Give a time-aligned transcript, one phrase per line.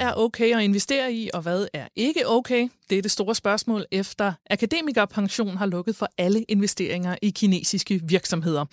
[0.00, 2.68] er okay at investere i, og hvad er ikke okay?
[2.90, 8.64] Det er det store spørgsmål, efter Akademikerpension har lukket for alle investeringer i kinesiske virksomheder.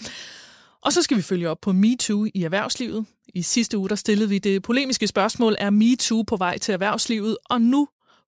[0.82, 3.06] Og så skal vi følge op på MeToo i erhvervslivet.
[3.34, 7.38] I sidste uge der stillede vi det polemiske spørgsmål, er MeToo på vej til erhvervslivet?
[7.46, 7.88] Og nu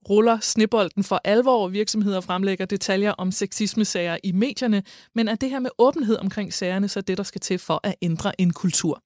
[0.09, 1.67] ruller snibolden for alvor.
[1.67, 4.83] Virksomheder fremlægger detaljer om sexismesager i medierne,
[5.15, 7.95] men er det her med åbenhed omkring sagerne så det, der skal til for at
[8.01, 9.01] ændre en kultur?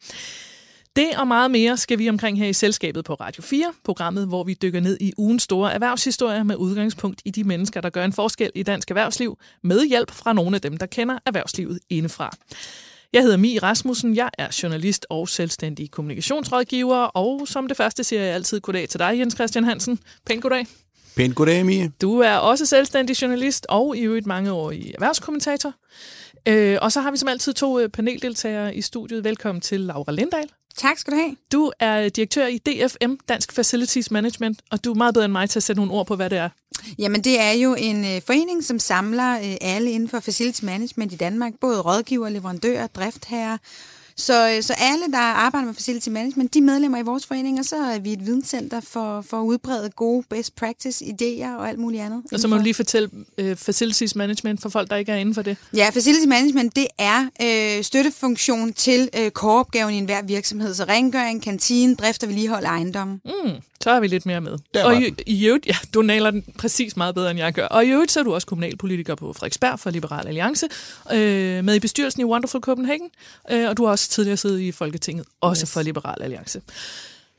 [0.96, 4.44] Det og meget mere skal vi omkring her i selskabet på Radio 4, programmet, hvor
[4.44, 8.14] vi dykker ned i ugens store erhvervshistorier med udgangspunkt i de mennesker, der gør en
[8.14, 12.32] forskel i dansk erhvervsliv, med hjælp fra nogle af dem, der kender erhvervslivet indefra.
[13.14, 18.22] Jeg hedder Mi Rasmussen, jeg er journalist og selvstændig kommunikationsrådgiver, og som det første siger
[18.22, 20.00] jeg altid goddag til dig, Jens Christian Hansen.
[20.26, 20.68] Pænt goddag.
[21.16, 21.92] Pænt goddag, Mie.
[22.02, 25.74] Du er også selvstændig journalist og i øvrigt mange år i erhvervskommentator.
[26.48, 29.24] Øh, og så har vi som altid to øh, paneldeltagere i studiet.
[29.24, 30.50] Velkommen til Laura Lindahl.
[30.80, 31.36] Tak skal du have.
[31.52, 35.50] Du er direktør i DFM, Dansk Facilities Management, og du er meget bedre end mig
[35.50, 36.50] til at sætte nogle ord på, hvad det er.
[37.00, 41.14] Jamen, det er jo en øh, forening, som samler øh, alle inden for facilities management
[41.14, 43.58] i Danmark, både rådgiver, leverandører, driftherrer,
[44.20, 47.60] så, øh, så alle, der arbejder med facility management, de er medlemmer i vores forening,
[47.60, 51.70] og så er vi et videnscenter for, for at udbrede gode best practice idéer og
[51.70, 52.24] alt muligt andet.
[52.32, 53.10] Og så må du lige fortælle
[53.42, 55.58] uh, facilities management for folk, der ikke er inden for det.
[55.74, 60.74] Ja, facility management, det er øh, støttefunktion til øh, koreopgaven i enhver virksomhed.
[60.74, 63.22] Så rengøring, kantine, drift og vedligehold af ejendommen.
[63.26, 63.52] Mm,
[63.84, 64.58] så har vi lidt mere med.
[64.84, 67.66] Og i, i øvrigt, ja, du naler den præcis meget bedre, end jeg gør.
[67.66, 70.66] Og i øvrigt, så er du også kommunalpolitiker på Frederiksberg for Liberal Alliance,
[71.12, 73.10] øh, med i bestyrelsen i Wonderful Copenhagen,
[73.52, 75.74] øh, og du har også tidligere siddet i Folketinget, også yes.
[75.74, 76.62] for Liberal Alliance.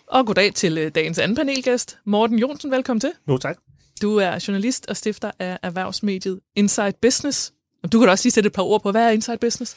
[0.07, 2.71] Og goddag til øh, dagens anden panelgæst, Morten Jonsen.
[2.71, 3.13] Velkommen til.
[3.29, 3.59] Jo, tak.
[4.03, 7.53] Du er journalist og stifter af erhvervsmediet Inside Business.
[7.93, 9.77] Du kan da også lige sætte et par ord på, hvad er Inside Business?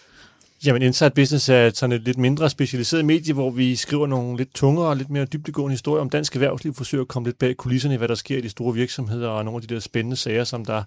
[0.66, 4.54] Jamen, Inside Business er sådan et lidt mindre specialiseret medie, hvor vi skriver nogle lidt
[4.54, 7.96] tungere og lidt mere dybdegående historier om dansk erhvervsliv, forsøger at komme lidt bag kulisserne
[7.96, 10.44] i, hvad der sker i de store virksomheder og nogle af de der spændende sager,
[10.44, 10.84] som der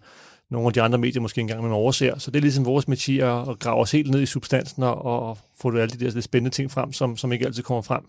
[0.50, 2.19] nogle af de andre medier måske engang man overser.
[2.19, 5.39] Så det er ligesom vores metier at grave os helt ned i substansen og, og
[5.61, 8.03] få alle de der lidt spændende ting frem, som, som ikke altid kommer frem.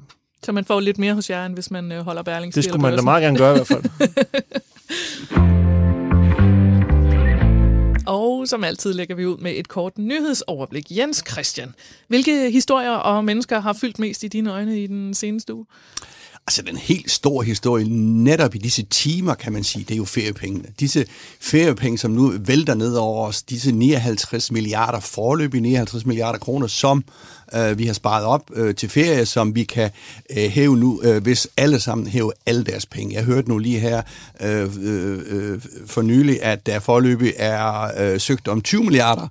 [0.43, 2.81] Så man får lidt mere hos jer, end hvis man øh, holder Berlings Det skulle
[2.81, 3.83] man da meget gerne gøre i hvert fald.
[8.15, 10.85] Og som altid lægger vi ud med et kort nyhedsoverblik.
[10.91, 11.75] Jens Christian,
[12.07, 15.65] hvilke historier og mennesker har fyldt mest i dine øjne i den seneste uge?
[16.47, 17.85] Altså den helt store historie,
[18.23, 20.65] netop i disse timer, kan man sige, det er jo feriepengene.
[20.79, 21.05] Disse
[21.39, 27.03] feriepenge, som nu vælter ned over os, disse 59 milliarder, forløbige 59 milliarder kroner, som
[27.53, 29.89] øh, vi har sparet op øh, til ferie, som vi kan
[30.29, 33.15] øh, hæve nu, øh, hvis alle sammen hæver alle deres penge.
[33.15, 34.01] Jeg hørte nu lige her
[34.41, 39.27] øh, øh, øh for nylig, at der forløbig er øh, søgt om 20 milliarder,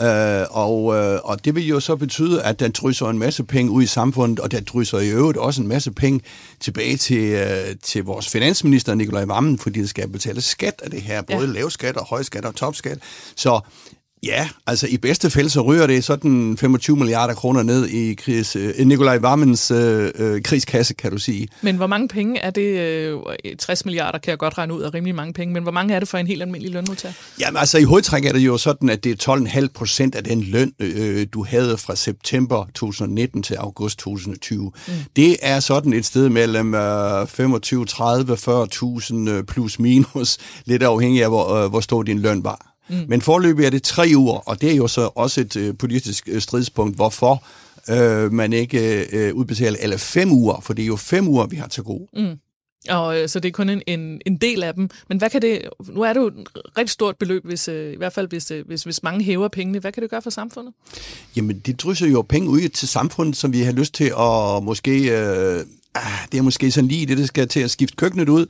[0.00, 3.70] Øh, og, øh, og det vil jo så betyde, at der drysser en masse penge
[3.70, 6.20] ud i samfundet, og der drysser i øvrigt også en masse penge
[6.60, 11.02] tilbage til, øh, til vores finansminister, Nikolaj Vammen, fordi det skal betale skat af det
[11.02, 11.46] her, både ja.
[11.46, 12.98] lav skat og høj skat og topskat.
[13.36, 13.60] Så
[14.22, 18.56] Ja, altså i bedste fald så ryger det sådan 25 milliarder kroner ned i krigs,
[18.56, 21.48] øh, Nikolaj Vammens øh, øh, krigskasse, kan du sige.
[21.62, 22.62] Men hvor mange penge er det?
[22.62, 23.18] Øh,
[23.58, 25.98] 60 milliarder kan jeg godt regne ud af rimelig mange penge, men hvor mange er
[25.98, 27.12] det for en helt almindelig lønmodtager?
[27.40, 30.42] Jamen altså i hovedtræk er det jo sådan, at det er 12,5 procent af den
[30.42, 34.72] løn, øh, du havde fra september 2019 til august 2020.
[34.88, 34.92] Mm.
[35.16, 38.34] Det er sådan et sted mellem øh, 25, 30,
[39.38, 42.75] 40.000 plus minus, lidt afhængig af hvor, øh, hvor stor din løn var.
[42.88, 43.04] Mm.
[43.08, 46.28] Men forløbig er det tre uger, og det er jo så også et øh, politisk
[46.32, 47.44] øh, stridspunkt, hvorfor
[47.90, 51.56] øh, man ikke øh, udbetaler eller fem uger, for det er jo fem uger, vi
[51.56, 52.06] har til gode.
[52.16, 52.38] Mm.
[52.88, 54.90] Og øh, så det er kun en, en, en del af dem.
[55.08, 56.34] Men hvad kan det, nu er det jo et
[56.78, 59.78] rigtig stort beløb, hvis, øh, i hvert fald hvis, øh, hvis, hvis mange hæver pengene.
[59.78, 60.74] Hvad kan det gøre for samfundet?
[61.36, 64.90] Jamen, det drysser jo penge ud til samfundet, som vi har lyst til at måske...
[64.90, 65.64] Øh,
[65.94, 68.46] ah, det er måske sådan lige det, der skal til at skifte køkkenet ud,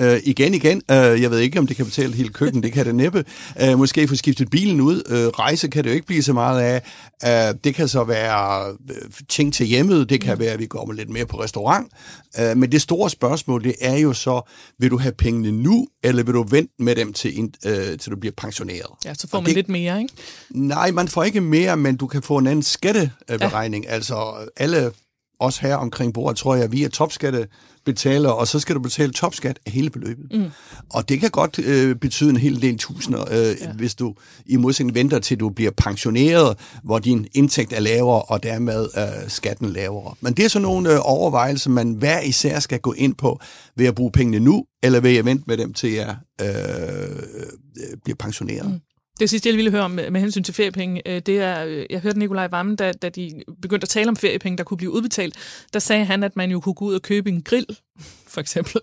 [0.00, 0.82] øh, igen igen.
[0.90, 3.24] Øh, jeg ved ikke, om det kan betale hele køkken, det kan det næppe.
[3.62, 5.02] Øh, måske få skiftet bilen ud.
[5.08, 6.82] Øh, rejse kan det jo ikke blive så meget af.
[7.24, 10.92] Øh, det kan så være øh, ting til hjemmet, det kan være, at vi går
[10.92, 11.92] lidt mere på restaurant.
[12.40, 16.22] Øh, men det store spørgsmål, det er jo så, vil du have pengene nu, eller
[16.22, 18.90] vil du vente med dem til, øh, til du bliver pensioneret?
[19.04, 20.14] Ja, så får man det, lidt mere, ikke?
[20.50, 23.84] Nej, man får ikke mere, men du kan få en anden skatteberegning.
[23.84, 23.90] Ja.
[23.90, 24.90] Altså alle
[25.40, 27.46] os her omkring bordet, tror jeg, vi er topskatte
[27.84, 30.26] betaler, og så skal du betale topskat af hele beløbet.
[30.32, 30.50] Mm.
[30.90, 33.72] Og det kan godt øh, betyde en hel del tusinder, øh, ja.
[33.72, 34.14] hvis du
[34.46, 39.28] i modsætning venter til du bliver pensioneret, hvor din indtægt er lavere, og dermed øh,
[39.28, 40.14] skatten lavere.
[40.20, 43.40] Men det er sådan nogle øh, overvejelser, man hver især skal gå ind på,
[43.76, 47.96] ved at bruge pengene nu, eller ved at vente med dem til jeg øh, øh,
[48.04, 48.70] bliver pensioneret.
[48.70, 48.80] Mm.
[49.20, 52.00] Det sidste, jeg ville høre om med hensyn til feriepenge, øh, det er, øh, jeg
[52.00, 55.36] hørte Nikolaj Vammen, da, da de begyndte at tale om feriepenge, der kunne blive udbetalt,
[55.72, 57.66] der sagde han, at man jo kunne gå ud og købe en grill,
[58.32, 58.80] for eksempel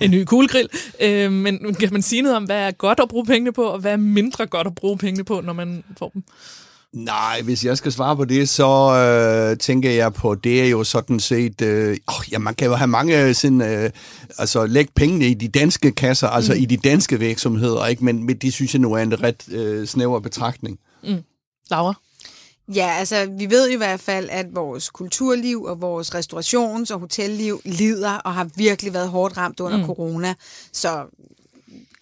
[0.00, 0.68] en ny kuglegrill.
[1.00, 3.78] Øh, men kan man sige noget om, hvad er godt at bruge pengene på, og
[3.78, 6.24] hvad er mindre godt at bruge pengene på, når man får dem?
[6.92, 10.84] Nej, hvis jeg skal svare på det, så øh, tænker jeg på, det er jo
[10.84, 13.90] sådan set, øh, oh, ja, man kan jo have mange sådan, øh,
[14.38, 16.60] altså lægge pengene i de danske kasser, altså mm.
[16.60, 18.04] i de danske virksomheder, ikke?
[18.04, 20.78] Men, men det synes jeg nu er en ret øh, snæver betragtning.
[21.04, 21.22] Mm.
[21.70, 21.94] Laura?
[22.74, 27.60] Ja, altså vi ved i hvert fald, at vores kulturliv og vores restaurations- og hotelliv
[27.64, 29.86] lider og har virkelig været hårdt ramt under mm.
[29.86, 30.34] corona.
[30.72, 31.04] Så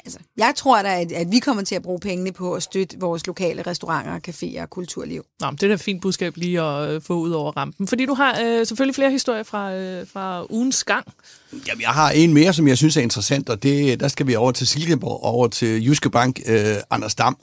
[0.04, 2.96] altså, jeg tror da, at, at vi kommer til at bruge pengene på at støtte
[3.00, 5.24] vores lokale restauranter, caféer og kulturliv.
[5.40, 7.86] Nå, det er da et fint budskab lige at øh, få ud over rampen.
[7.88, 11.06] Fordi du har øh, selvfølgelig flere historier fra, øh, fra ugens gang.
[11.66, 14.34] Jamen, jeg har en mere, som jeg synes er interessant, og det, der skal vi
[14.34, 17.38] over til Silkeborg, over til Jyske Bank, øh, Anders Dam.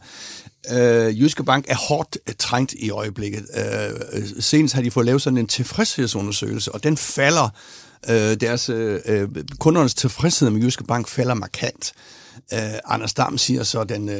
[0.71, 3.45] Øh, Jyske Bank er hårdt trængt i øjeblikket.
[3.57, 7.49] Øh, senest har de fået lavet sådan en tilfredshedsundersøgelse, og den falder,
[8.09, 11.93] øh, deres øh, øh kundernes tilfredshed med Jyske Bank falder markant.
[12.53, 14.15] Uh, Anders Dam siger så, den, uh,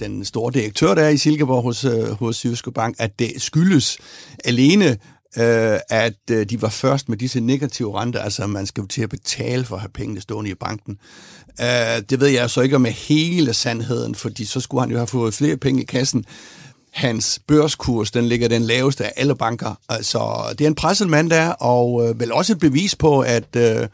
[0.00, 3.98] den store direktør, der er i Silkeborg hos, uh, hos Jyske Bank, at det skyldes
[4.44, 4.88] alene,
[5.36, 9.02] uh, at uh, de var først med disse negative renter, altså man skal jo til
[9.02, 10.98] at betale for at have pengene stående i banken.
[11.60, 15.06] Uh, det ved jeg så ikke med hele sandheden, fordi så skulle han jo have
[15.06, 16.24] fået flere penge i kassen.
[16.92, 19.78] Hans børskurs, den ligger den laveste af alle banker.
[19.88, 23.56] Altså, det er en presset mand der, og uh, vel også et bevis på, at...
[23.56, 23.86] Uh,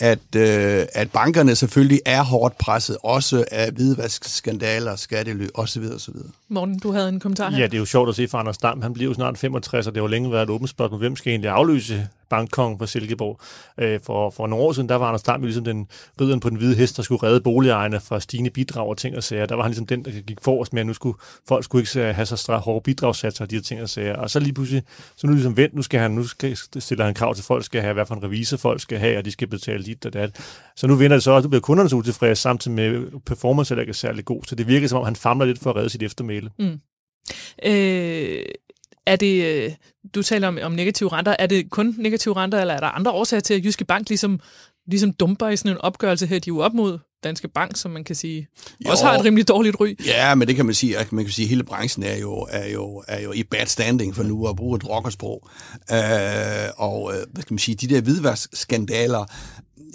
[0.00, 5.82] at, øh, at bankerne selvfølgelig er hårdt presset, også af hvidvaskskandaler, skattely osv.
[5.94, 6.14] osv.
[6.48, 7.58] Morten, du havde en kommentar her.
[7.58, 8.82] Ja, det er jo sjovt at se for Anders Dam.
[8.82, 11.16] Han bliver jo snart 65, og det har jo længe været et åbent spørgsmål, hvem
[11.16, 13.40] skal egentlig afløse bankkong fra Silkeborg.
[13.78, 15.86] Øh, for, for nogle år siden, der var Anders Dam ligesom den
[16.20, 19.22] ridderen på den hvide hest, der skulle redde boligejerne fra stigende bidrag og ting og
[19.22, 19.46] sager.
[19.46, 21.18] Der var han ligesom den, der gik forrest med, at nu skulle
[21.48, 24.16] folk skulle ikke øh, have så stræk hårde bidragssatser og de her ting og sager.
[24.16, 24.82] Og så lige pludselig,
[25.16, 27.80] så nu ligesom vent, nu skal han, nu skal, stiller han krav til folk, skal
[27.80, 30.36] have, hvad for en revisor folk skal have, og de skal betale dit og dat.
[30.76, 33.80] Så nu vinder det så også, at bliver kunderne så utilfredse, samtidig med performance, der
[33.80, 34.42] ikke er særlig god.
[34.46, 36.50] Så det virker som om, han famler lidt for at redde sit eftermæle.
[36.58, 36.80] Mm.
[37.66, 38.42] Øh,
[39.12, 39.72] er det, øh,
[40.14, 43.10] du taler om, om negative renter, er det kun negative renter, eller er der andre
[43.10, 44.40] årsager til, at Jyske Bank ligesom,
[44.86, 46.38] ligesom dumper i sådan en opgørelse her?
[46.38, 48.48] De er jo op mod Danske Bank, som man kan sige,
[48.84, 49.96] jo, også har et rimelig dårligt ry.
[50.04, 50.96] Ja, men det kan man sige.
[51.10, 54.16] Man kan sige, at hele branchen er jo, er jo, er jo i bad standing
[54.16, 55.48] for nu at bruge et rockersprog.
[55.92, 55.98] Øh,
[56.76, 59.24] og øh, hvad skal man sige, de der hvidvaskskandaler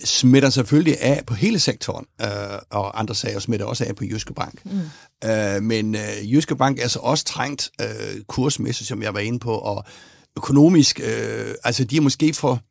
[0.03, 2.27] smitter selvfølgelig af på hele sektoren, øh,
[2.71, 4.65] og andre sager smitter også af på Jyske Bank.
[4.65, 5.29] Mm.
[5.29, 9.39] Øh, men øh, Jyske Bank er så også trængt øh, kursmæssigt, som jeg var inde
[9.39, 9.85] på, og
[10.37, 12.61] økonomisk, øh, altså de er måske for,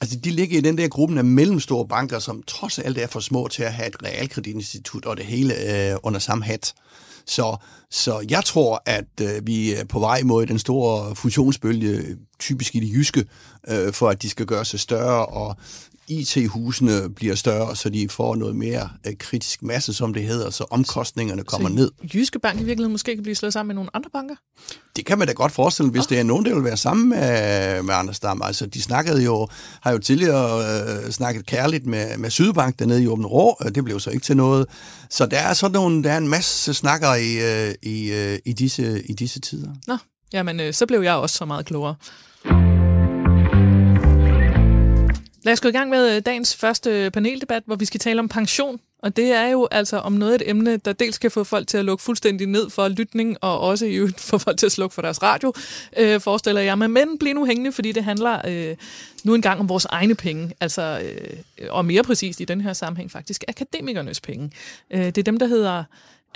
[0.00, 3.20] altså de ligger i den der gruppen af mellemstore banker, som trods alt er for
[3.20, 5.54] små til at have et realkreditinstitut og det hele
[5.90, 6.74] øh, under samme hat.
[7.26, 7.56] Så,
[7.90, 12.80] så jeg tror, at øh, vi er på vej mod den store fusionsbølge, typisk i
[12.80, 13.24] det jyske,
[13.68, 15.56] øh, for at de skal gøre sig større, og
[16.08, 20.64] IT-husene bliver større, så de får noget mere øh, kritisk masse, som det hedder, så
[20.70, 21.90] omkostningerne kommer så ned.
[22.14, 24.34] Jyske Bank i virkeligheden måske kan blive slået sammen med nogle andre banker?
[24.96, 26.08] Det kan man da godt forestille, hvis oh.
[26.08, 28.42] det er nogen, der vil være sammen med, med Anders Dam.
[28.44, 29.48] Altså, de snakkede jo,
[29.80, 33.84] har jo tidligere øh, snakket kærligt med, med Sydbank dernede i Åbne Rå, og det
[33.84, 34.66] blev så ikke til noget.
[35.10, 38.52] Så der er sådan nogle, der er en masse snakker i, øh, i, øh, i,
[38.52, 39.70] disse, i disse tider.
[39.86, 39.96] Nå,
[40.32, 41.94] jamen øh, så blev jeg også så meget klogere.
[45.46, 48.20] Lad os gå i gang med øh, dagens første øh, paneldebat, hvor vi skal tale
[48.20, 48.80] om pension.
[48.98, 51.78] Og det er jo altså om noget et emne, der dels kan få folk til
[51.78, 55.02] at lukke fuldstændig ned for lytning, og også i få folk til at slukke for
[55.02, 55.52] deres radio,
[55.96, 56.90] øh, forestiller jeg mig.
[56.90, 58.76] Men bliv nu hængende, fordi det handler øh,
[59.24, 60.52] nu engang om vores egne penge.
[60.60, 64.50] Altså, øh, og mere præcist i den her sammenhæng faktisk, akademikernes penge.
[64.90, 65.84] Øh, det er dem, der hedder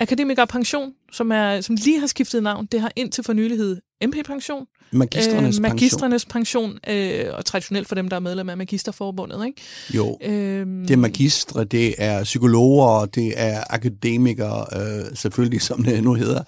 [0.01, 2.65] Akademiker Pension, som, er, som lige har skiftet navn.
[2.71, 4.65] Det har indtil for nylighed MP-pension.
[4.91, 6.79] Magistrenes øh, Magistrenes pension.
[6.85, 9.61] pension øh, og traditionelt for dem, der er medlem af Magisterforbundet, ikke?
[9.93, 16.03] Jo, øhm, det er magistre, det er psykologer, det er akademikere, øh, selvfølgelig, som det
[16.03, 16.43] nu hedder.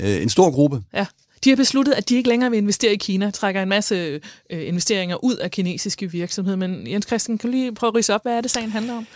[0.00, 0.82] Øh, en stor gruppe.
[0.94, 1.06] Ja.
[1.44, 4.68] De har besluttet, at de ikke længere vil investere i Kina, trækker en masse øh,
[4.68, 6.56] investeringer ud af kinesiske virksomheder.
[6.56, 8.94] Men Jens Christian, kan du lige prøve at rise op, hvad er det, sagen handler
[8.94, 9.06] om?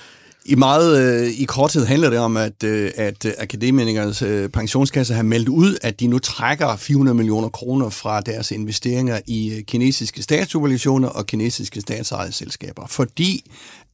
[0.49, 5.23] I meget øh, i korthed handler det om, at, øh, at akademikernes øh, pensionskasse har
[5.23, 10.23] meldt ud, at de nu trækker 400 millioner kroner fra deres investeringer i øh, kinesiske
[10.23, 13.45] statsobligationer og kinesiske statsejede selskaber, fordi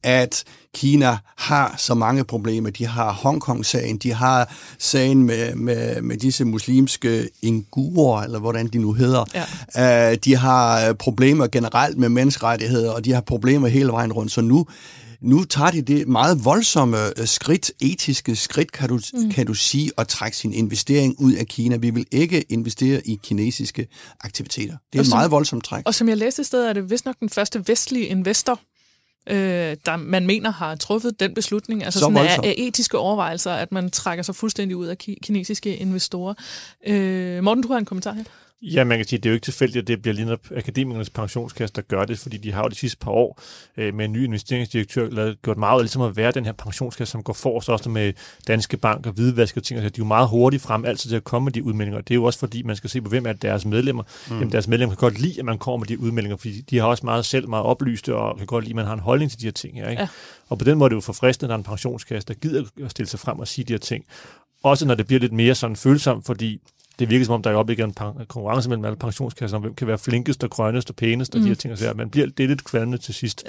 [0.03, 0.43] at
[0.75, 2.69] Kina har så mange problemer.
[2.69, 8.77] De har Hongkong-sagen, de har sagen med, med, med disse muslimske inguer, eller hvordan de
[8.77, 9.25] nu hedder.
[9.75, 10.11] Ja.
[10.11, 14.31] Uh, de har problemer generelt med menneskerettigheder, og de har problemer hele vejen rundt.
[14.31, 14.67] Så nu
[15.23, 19.31] nu tager de det meget voldsomme øh, skridt, etiske skridt, kan du, mm.
[19.31, 21.75] kan du sige, at trække sin investering ud af Kina.
[21.75, 23.87] Vi vil ikke investere i kinesiske
[24.21, 24.77] aktiviteter.
[24.93, 25.83] Det er et meget voldsomt træk.
[25.85, 28.59] Og som jeg læste i stedet, er det vist nok den første vestlige investor,
[29.29, 31.83] øh, der man mener har truffet den beslutning.
[31.83, 35.75] Altså Så sådan af etiske overvejelser, at man trækker sig fuldstændig ud af ki- kinesiske
[35.77, 36.33] investorer.
[36.87, 38.23] Øh, Morten, du har en kommentar her.
[38.65, 41.09] Ja, man kan sige, at det er jo ikke tilfældigt, at det bliver lige akademikernes
[41.09, 43.41] pensionskasse, der gør det, fordi de har jo de sidste par år
[43.77, 47.23] øh, med en ny investeringsdirektør lavet, gjort meget ligesom at være den her pensionskasse, som
[47.23, 48.13] går forrest også med
[48.47, 49.79] danske banker, hvidvask og ting.
[49.79, 52.01] Altså, de er jo meget hurtigt frem altid til at komme med de udmeldinger.
[52.01, 54.03] Det er jo også fordi, man skal se på, hvem er deres medlemmer.
[54.29, 54.35] Mm.
[54.35, 56.85] Jamen, deres medlemmer kan godt lide, at man kommer med de udmeldinger, fordi de har
[56.85, 59.39] også meget selv meget oplyste og kan godt lide, at man har en holdning til
[59.39, 59.75] de her ting.
[59.77, 60.01] Her, ikke?
[60.01, 60.07] Ja.
[60.49, 62.63] Og på den måde er det jo forfriskende, at der er en pensionskasse, der gider
[62.83, 64.05] at stille sig frem og sige de her ting.
[64.63, 66.61] Også når det bliver lidt mere sådan følsomt, fordi
[66.99, 69.75] det virker som om, der er opbygget en pen- konkurrence mellem alle pensionskasser, om hvem
[69.75, 71.43] kan være flinkest og grønnest og pænest og mm.
[71.43, 71.71] de her ting.
[71.71, 73.43] Og så, man bliver det lidt kvalmende til sidst.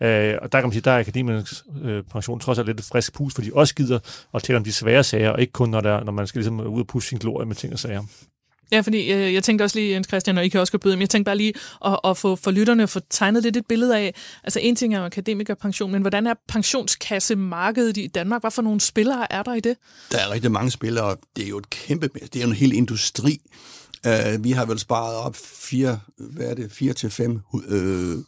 [0.00, 0.32] Ja.
[0.32, 2.86] Øh, og der kan man sige, der er akademikernes øh, pension trods alt lidt et
[2.92, 3.98] frisk pus, for de også gider
[4.34, 6.60] at tale om de svære sager, og ikke kun når, der, når man skal ligesom
[6.60, 8.02] ud og pusse sin glorie med ting og sager.
[8.72, 10.96] Ja, fordi øh, jeg tænkte også lige, Jens Christian, og I kan også gå byde,
[10.96, 11.54] men jeg tænkte bare lige
[11.84, 14.14] at, at få for lytterne få tegnet lidt et billede af,
[14.44, 18.42] altså en ting er jo akademikerpension, men hvordan er pensionskassemarkedet i Danmark?
[18.42, 19.76] Hvad for nogle spillere er der i det?
[20.12, 21.16] Der er rigtig mange spillere.
[21.36, 22.08] Det er jo et kæmpe...
[22.14, 23.40] Det er jo en hel industri.
[24.06, 28.18] Uh, vi har vel sparet op fire, hvad er det, 4 til fem øh,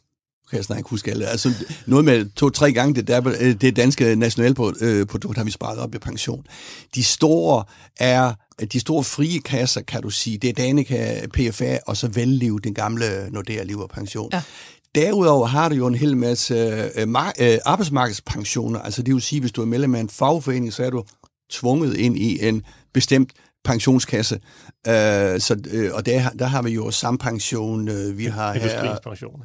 [0.50, 1.26] kan jeg snart ikke huske alle.
[1.26, 1.52] Altså,
[1.86, 3.20] noget med to-tre gange det, der,
[3.60, 6.46] det danske nationalprodukt har vi sparet op i pension.
[6.94, 7.64] De store
[8.00, 8.32] er
[8.72, 12.74] de store frie kasser, kan du sige, det er Danica, PFA og så Velliv, den
[12.74, 14.30] gamle Nordea Liv og Pension.
[14.32, 14.42] Ja.
[14.94, 16.54] Derudover har du jo en hel masse
[16.96, 17.08] øh,
[17.40, 18.80] øh, arbejdsmarkedspensioner.
[18.80, 21.04] Altså det vil sige, hvis du er medlem af en fagforening, så er du
[21.50, 23.32] tvunget ind i en bestemt
[23.64, 24.34] pensionskasse.
[24.86, 27.88] Øh, så, øh, og der, der har vi jo samme pension.
[27.88, 28.98] Øh, vi har her...
[29.04, 29.42] pension.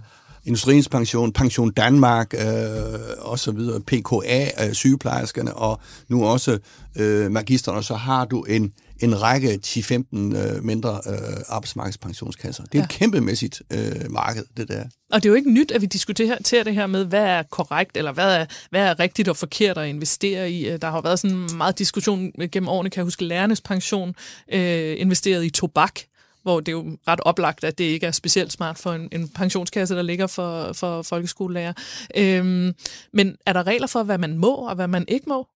[0.49, 2.39] Industriens pension, Pension Danmark øh,
[3.19, 6.59] og så videre, PKA, øh, sygeplejerskerne og nu også
[6.95, 11.13] øh, magisterne, så har du en, en række 10-15 øh, mindre øh,
[11.49, 12.63] arbejdsmarkedspensionskasser.
[12.63, 12.83] Det er ja.
[12.83, 14.83] et kæmpemæssigt øh, marked, det der.
[15.11, 17.97] Og det er jo ikke nyt, at vi diskuterer det her med, hvad er korrekt,
[17.97, 20.77] eller hvad er, hvad er rigtigt og forkert at investere i.
[20.77, 24.15] Der har været sådan meget diskussion gennem årene, kan jeg huske, lærernes pension
[24.53, 25.99] øh, investeret i tobak,
[26.43, 29.29] hvor det er jo ret oplagt, at det ikke er specielt smart for en, en
[29.29, 31.73] pensionskasse, der ligger for, for folkeskolelærer.
[32.17, 32.73] Øhm,
[33.13, 35.47] men er der regler for, hvad man må og hvad man ikke må?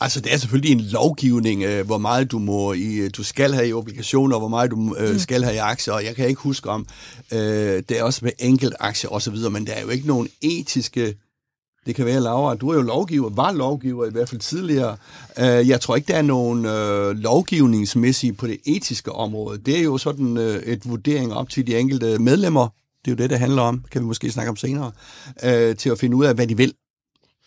[0.00, 3.68] Altså, det er selvfølgelig en lovgivning, øh, hvor meget du må i, du skal have
[3.68, 5.18] i obligationer, og hvor meget du øh, mm.
[5.18, 6.86] skal have i aktier, og jeg kan ikke huske om,
[7.32, 7.38] øh,
[7.88, 11.14] det er også med enkelt aktier osv., men der er jo ikke nogen etiske
[11.86, 14.96] det kan være, Laura, du er jo lovgiver, var lovgiver i hvert fald tidligere.
[15.38, 19.58] Øh, jeg tror ikke, der er nogen øh, lovgivningsmæssige på det etiske område.
[19.58, 22.68] Det er jo sådan øh, et vurdering op til de enkelte medlemmer.
[23.04, 24.92] Det er jo det, det handler om, kan vi måske snakke om senere,
[25.74, 26.74] til at finde ud af, hvad de vil.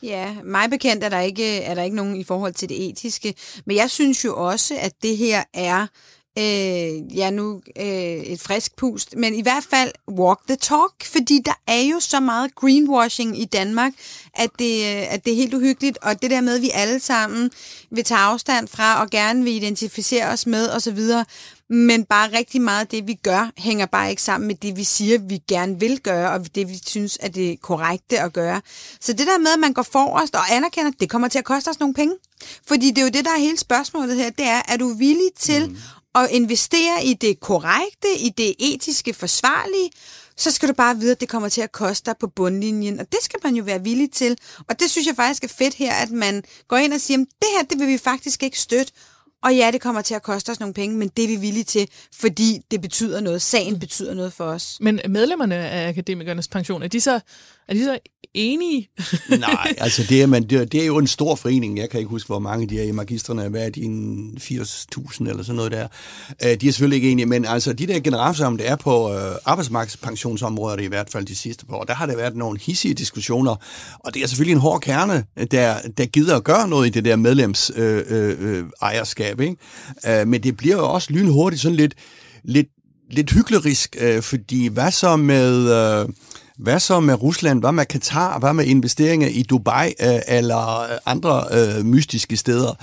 [0.03, 3.33] Ja, mig bekendt er der, ikke, er der ikke nogen i forhold til det etiske,
[3.65, 5.87] men jeg synes jo også, at det her er
[6.37, 11.39] øh, ja nu øh, et frisk pust, men i hvert fald walk the talk, fordi
[11.45, 13.93] der er jo så meget greenwashing i Danmark,
[14.33, 16.99] at det, øh, at det er helt uhyggeligt, og det der med, at vi alle
[16.99, 17.51] sammen
[17.91, 20.99] vil tage afstand fra og gerne vil identificere os med osv.,
[21.69, 24.83] men bare rigtig meget af det, vi gør, hænger bare ikke sammen med det, vi
[24.83, 28.61] siger, vi gerne vil gøre, og det, vi synes er det korrekte at gøre.
[28.99, 31.69] Så det der med, at man går forrest og anerkender, det kommer til at koste
[31.69, 32.15] os nogle penge.
[32.67, 35.29] Fordi det er jo det, der er hele spørgsmålet her, det er, er du villig
[35.39, 35.77] til mm
[36.13, 39.91] og investere i det korrekte, i det etiske forsvarlige,
[40.37, 42.99] så skal du bare vide, at det kommer til at koste dig på bundlinjen.
[42.99, 44.37] Og det skal man jo være villig til.
[44.69, 47.27] Og det synes jeg faktisk er fedt her, at man går ind og siger, at
[47.41, 48.93] det her, det vil vi faktisk ikke støtte.
[49.43, 51.63] Og ja, det kommer til at koste os nogle penge, men det er vi villige
[51.63, 53.41] til, fordi det betyder noget.
[53.41, 54.77] Sagen betyder noget for os.
[54.81, 57.19] Men medlemmerne af akademikernes pension, er de så,
[57.71, 57.99] er de så
[58.33, 58.89] enige?
[59.39, 61.77] Nej, altså det er, man, det, det er jo en stor forening.
[61.77, 63.49] Jeg kan ikke huske, hvor mange de er i magistrene.
[63.49, 63.81] Hvad er de?
[63.81, 65.87] 80.000 eller sådan noget der.
[66.43, 69.35] Øh, de er selvfølgelig ikke enige, men altså de der generalforsamlinger, der er på øh,
[69.45, 73.55] arbejdsmarkedspensionsområdet i hvert fald de sidste par år, der har der været nogle hissige diskussioner,
[73.99, 77.05] og det er selvfølgelig en hård kerne, der, der gider at gøre noget i det
[77.05, 79.39] der medlems øh, øh, øh ejerskab.
[79.41, 79.55] Ikke?
[80.07, 81.93] Øh, men det bliver jo også lynhurtigt sådan lidt,
[82.43, 82.67] lidt,
[83.11, 85.73] lidt hyklerisk, øh, fordi hvad så med...
[85.73, 86.09] Øh,
[86.61, 87.59] hvad så med Rusland?
[87.59, 88.39] Hvad med Katar?
[88.39, 92.73] Hvad med investeringer i Dubai øh, eller andre øh, mystiske steder?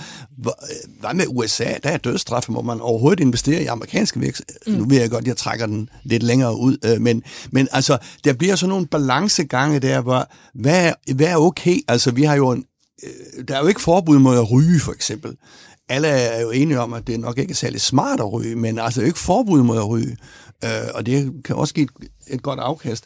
[0.99, 1.73] Hvad med USA?
[1.83, 4.59] Der er dødsstraf, hvor man overhovedet investerer i amerikanske virksomheder.
[4.67, 4.73] Mm.
[4.73, 7.97] Nu ved jeg godt, at jeg trækker den lidt længere ud, øh, men, men altså,
[8.23, 11.79] der bliver sådan nogle balancegange der, hvor hvad er, hvad er okay?
[11.87, 12.65] Altså, vi har jo en,
[13.03, 15.37] øh, der er jo ikke forbud mod at ryge, for eksempel.
[15.89, 18.79] Alle er jo enige om, at det nok ikke er særlig smart at ryge, men
[18.79, 20.17] altså ikke forbud mod at ryge.
[20.63, 23.05] Øh, og det kan også give et, et godt afkast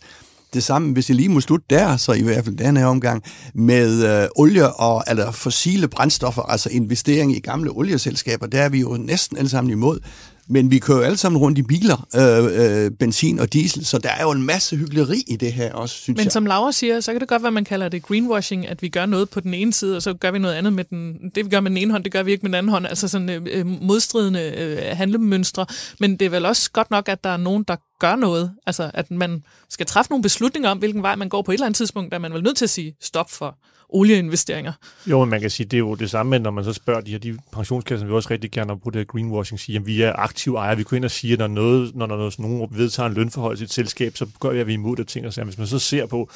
[0.54, 3.24] det samme, hvis jeg lige må slutte der, så i hvert fald den her omgang,
[3.56, 8.80] med øh, olie og eller fossile brændstoffer, altså investering i gamle olieselskaber, der er vi
[8.80, 10.00] jo næsten alle sammen imod.
[10.48, 13.98] Men vi kører jo alle sammen rundt i biler, øh, øh, benzin og diesel, så
[13.98, 16.32] der er jo en masse hyggeleri i det her også, synes Men jeg.
[16.32, 19.06] som Laura siger, så kan det godt være, man kalder det greenwashing, at vi gør
[19.06, 21.32] noget på den ene side, og så gør vi noget andet med den.
[21.36, 22.88] Det vi gør med den ene hånd, det gør vi ikke med den anden hånd.
[22.88, 25.66] Altså sådan øh, øh modstridende øh, handlemønstre.
[26.00, 28.52] Men det er vel også godt nok, at der er nogen, der gør noget.
[28.66, 31.66] Altså at man skal træffe nogle beslutninger om, hvilken vej man går på et eller
[31.66, 33.58] andet tidspunkt, der er man vel nødt til at sige stop for
[33.94, 34.74] olieinvesteringer.
[35.08, 37.12] Jo, men man kan sige, det er jo det samme, når man så spørger de
[37.12, 40.14] her de pensionskasser, vi også rigtig gerne bruge det her greenwashing, sige, at vi er
[40.16, 40.78] aktive ejere.
[40.78, 43.64] Vi går ind og siger, at når, noget, når, når nogen vedtager en lønforhold i
[43.64, 45.26] et selskab, så gør vi, at vi er imod det ting.
[45.28, 46.30] Og så, hvis man så ser på,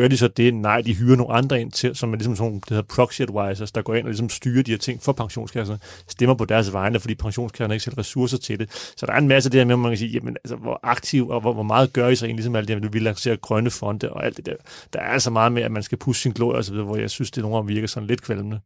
[0.00, 0.54] gør de så det?
[0.54, 3.72] Nej, de hyrer nogle andre ind til, som er ligesom sådan, det hedder proxy advisors,
[3.72, 7.00] der går ind og ligesom styrer de her ting for pensionskasserne, stemmer på deres vegne,
[7.00, 8.70] fordi pensionskasserne ikke selv ressourcer til det.
[8.96, 10.56] Så der er en masse af det her med, at man kan sige, jamen, altså,
[10.56, 12.98] hvor aktiv og hvor, hvor meget gør I så egentlig, ligesom alt det her, vi
[12.98, 14.54] lancerer grønne fonde og alt det der.
[14.92, 17.30] Der er altså meget med, at man skal pusse sin glorie osv., hvor jeg synes,
[17.30, 18.60] det nogle gange virker sådan lidt kvalmende.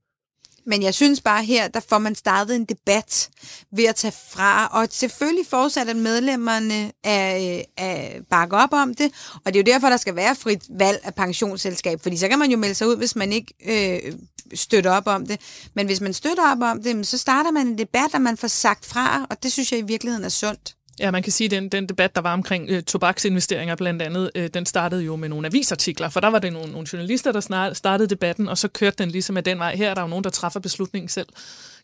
[0.67, 3.31] Men jeg synes bare her, der får man startet en debat
[3.73, 8.95] ved at tage fra, og selvfølgelig fortsat, at medlemmerne er, øh, er bakke op om
[8.95, 9.13] det,
[9.45, 12.39] og det er jo derfor, der skal være frit valg af pensionsselskab, fordi så kan
[12.39, 14.13] man jo melde sig ud, hvis man ikke øh,
[14.55, 15.41] støtter op om det.
[15.75, 18.49] Men hvis man støtter op om det, så starter man en debat, og man får
[18.49, 20.75] sagt fra, og det synes jeg i virkeligheden er sundt.
[21.01, 24.31] Ja, man kan sige, at den, den debat, der var omkring øh, tobaksinvesteringer blandt andet,
[24.35, 27.41] øh, den startede jo med nogle avisartikler, for der var det nogle, nogle journalister, der
[27.41, 29.77] snart, startede debatten, og så kørte den ligesom af den vej.
[29.77, 31.27] Her er der jo nogen, der træffer beslutningen selv,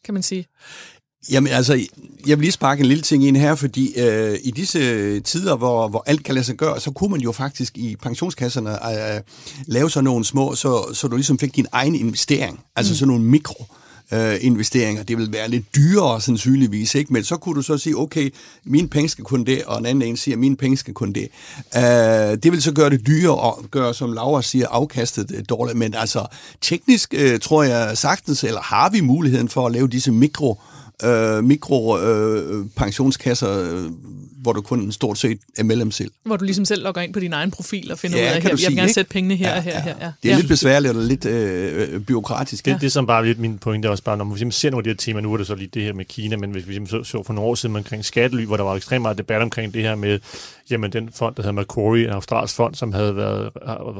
[0.04, 0.46] kan man sige.
[1.30, 1.74] Jamen altså,
[2.26, 5.88] jeg vil lige sparke en lille ting ind her, fordi øh, i disse tider, hvor,
[5.88, 8.70] hvor alt kan lade sig gøre, så kunne man jo faktisk i pensionskasserne
[9.16, 9.20] øh,
[9.66, 12.96] lave sådan nogle små, så, så du ligesom fik din egen investering, altså mm.
[12.96, 13.66] sådan nogle mikro
[14.12, 15.02] øh, investeringer.
[15.02, 17.12] Det vil være lidt dyrere sandsynligvis, ikke?
[17.12, 18.34] men så kunne du så sige, okay,
[18.64, 21.28] mine penge skal kun det, og en anden en siger, mine penge skal kun det.
[21.76, 21.82] Øh,
[22.42, 25.94] det vil så gøre det dyrere og gøre, som Laura siger, afkastet øh, dårligt, men
[25.94, 26.26] altså
[26.60, 30.60] teknisk øh, tror jeg sagtens, eller har vi muligheden for at lave disse mikro
[31.04, 33.90] øh, mikropensionskasser, øh, øh,
[34.42, 36.10] hvor du kun stort set er medlem selv.
[36.24, 38.42] Hvor du ligesom selv logger ind på din egen profil og finder ja, ud af,
[38.42, 39.80] her, jeg vil gerne sætte pengene her ja, og her, ja.
[39.80, 39.94] her.
[40.00, 40.12] Ja.
[40.22, 40.36] Det er ja.
[40.36, 42.64] lidt besværligt og lidt øh, byråkratisk.
[42.64, 42.76] Det, ja.
[42.76, 44.90] det er som bare lidt min pointe også bare, når man ser nogle af de
[44.90, 47.04] her temaer, nu er det så lige det her med Kina, men hvis vi så,
[47.04, 49.82] så for nogle år siden omkring skattely, hvor der var ekstremt meget debat omkring det
[49.82, 50.18] her med,
[50.70, 53.50] jamen den fond, der hedder Macquarie, en australsk fond, som havde været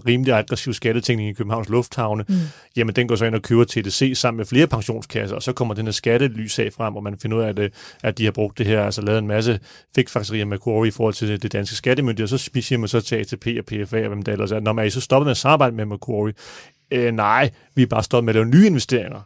[0.07, 2.35] rimelig aggressiv skattetænkning i Københavns Lufthavne, mm.
[2.77, 5.75] jamen den går så ind og køber TDC sammen med flere pensionskasser, og så kommer
[5.75, 8.67] den her skattelysag frem, hvor man finder ud af, at, at de har brugt det
[8.67, 9.61] her, altså lavet en masse
[9.95, 13.17] fikfakserier med Macquarie i forhold til det danske skattemyndighed, og så siger man så til
[13.17, 15.31] ATP og PFA og hvem der ellers er, når man er I så stoppet med
[15.31, 16.35] at samarbejde med Macquarie?
[16.91, 19.21] Øh, nej, vi er bare stoppet med at lave nye investeringer.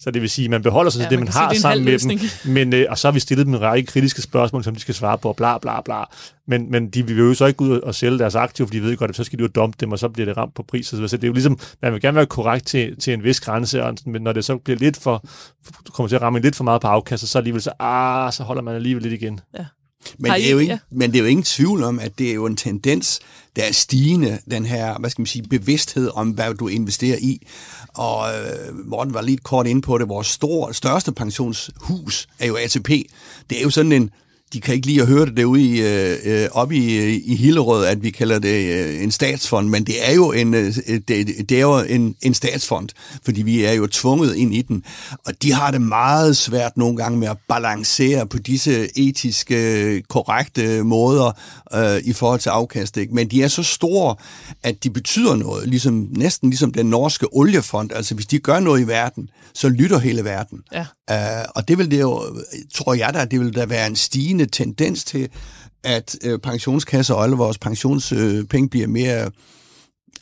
[0.00, 1.60] Så det vil sige, at man beholder sig ja, til det, man, man har sige,
[1.60, 2.52] sammen med dem.
[2.52, 4.94] Men, øh, og så har vi stillet dem en række kritiske spørgsmål, som de skal
[4.94, 6.04] svare på, og bla bla bla.
[6.46, 8.82] Men, men de vil jo så ikke gå ud og sælge deres aktiver, fordi de
[8.82, 10.62] ved godt, at så skal de jo dumpe dem, og så bliver det ramt på
[10.62, 10.86] pris.
[10.86, 13.84] Så det er jo ligesom, man vil gerne være korrekt til, til en vis grænse,
[13.84, 15.24] og, men når det så bliver lidt for,
[15.92, 18.62] kommer til at ramme lidt for meget på afkastet, så alligevel så, ah, så holder
[18.62, 19.40] man alligevel lidt igen.
[19.58, 19.64] Ja.
[20.18, 20.78] Men det, er jo ikke, ja.
[20.90, 23.20] men det er jo ingen tvivl om, at det er jo en tendens,
[23.56, 27.46] der er stigende, den her, hvad skal man sige, bevidsthed om, hvad du investerer i.
[27.94, 32.56] Og øh, Morten var lidt kort ind på det, vores store, største pensionshus er jo
[32.56, 32.88] ATP.
[33.50, 34.10] Det er jo sådan en,
[34.54, 37.34] de kan ikke lide at høre det derude i, øh, øh oppe i, øh, i
[37.34, 40.74] Hillerød, at vi kalder det øh, en statsfond, men det er jo en, øh,
[41.08, 42.88] det, det er jo en, en statsfond,
[43.24, 44.84] fordi vi er jo tvunget ind i den.
[45.26, 50.82] Og de har det meget svært nogle gange med at balancere på disse etiske, korrekte
[50.82, 51.32] måder
[51.74, 52.96] øh, i forhold til afkast.
[52.96, 53.14] Ikke?
[53.14, 54.16] Men de er så store,
[54.62, 57.92] at de betyder noget, ligesom, næsten ligesom den norske oliefond.
[57.92, 60.58] Altså hvis de gør noget i verden, så lytter hele verden.
[60.72, 60.86] Ja.
[61.10, 62.36] Uh, og det vil det jo,
[62.74, 65.28] tror jeg da, det vil der være en stigende tendens til,
[65.82, 69.30] at uh, pensionskasser og alle vores pensionspenge uh, bliver mere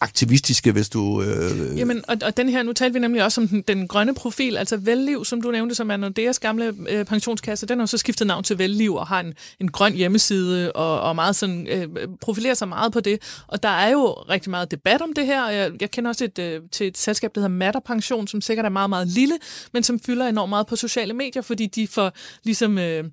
[0.02, 1.22] aktivistiske, hvis du...
[1.22, 1.78] Øh...
[1.78, 4.56] Jamen, og, og den her, nu talte vi nemlig også om den, den grønne profil,
[4.56, 8.26] altså Velliv, som du nævnte, som er Nordeas gamle øh, pensionskasse, den har så skiftet
[8.26, 11.88] navn til Velliv og har en, en grøn hjemmeside og, og meget sådan, øh,
[12.20, 13.22] profilerer sig meget på det.
[13.46, 16.24] Og der er jo rigtig meget debat om det her, og jeg, jeg kender også
[16.24, 19.38] et, øh, til et selskab, der hedder Matter Pension, som sikkert er meget, meget lille,
[19.72, 22.12] men som fylder enormt meget på sociale medier, fordi de får
[22.44, 23.04] ligesom øh,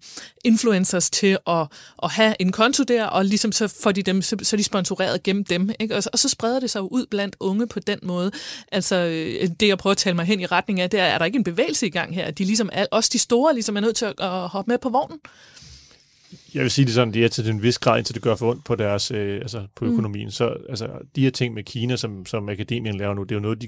[0.46, 1.68] influencers til at,
[2.04, 5.24] at have en konto der, og ligesom så får de dem, så, så de sponsoreret
[5.24, 5.96] gennem dem, ikke?
[5.96, 8.32] Og, og så spreder det sig ud blandt unge på den måde.
[8.72, 11.18] Altså, øh, det jeg prøver at tale mig hen i retning af, det er, er
[11.18, 12.32] der ikke en bevægelse i gang her?
[12.32, 15.20] De ligesom, også de store ligesom er nødt til at, hoppe med på vognen?
[16.54, 18.52] Jeg vil sige det sådan, de er til en vis grad, indtil det gør for
[18.52, 19.92] ondt på deres, øh, altså på mm.
[19.92, 20.32] økonomien.
[20.32, 23.42] Så altså, de her ting med Kina, som, som akademien laver nu, det er jo
[23.42, 23.68] noget, de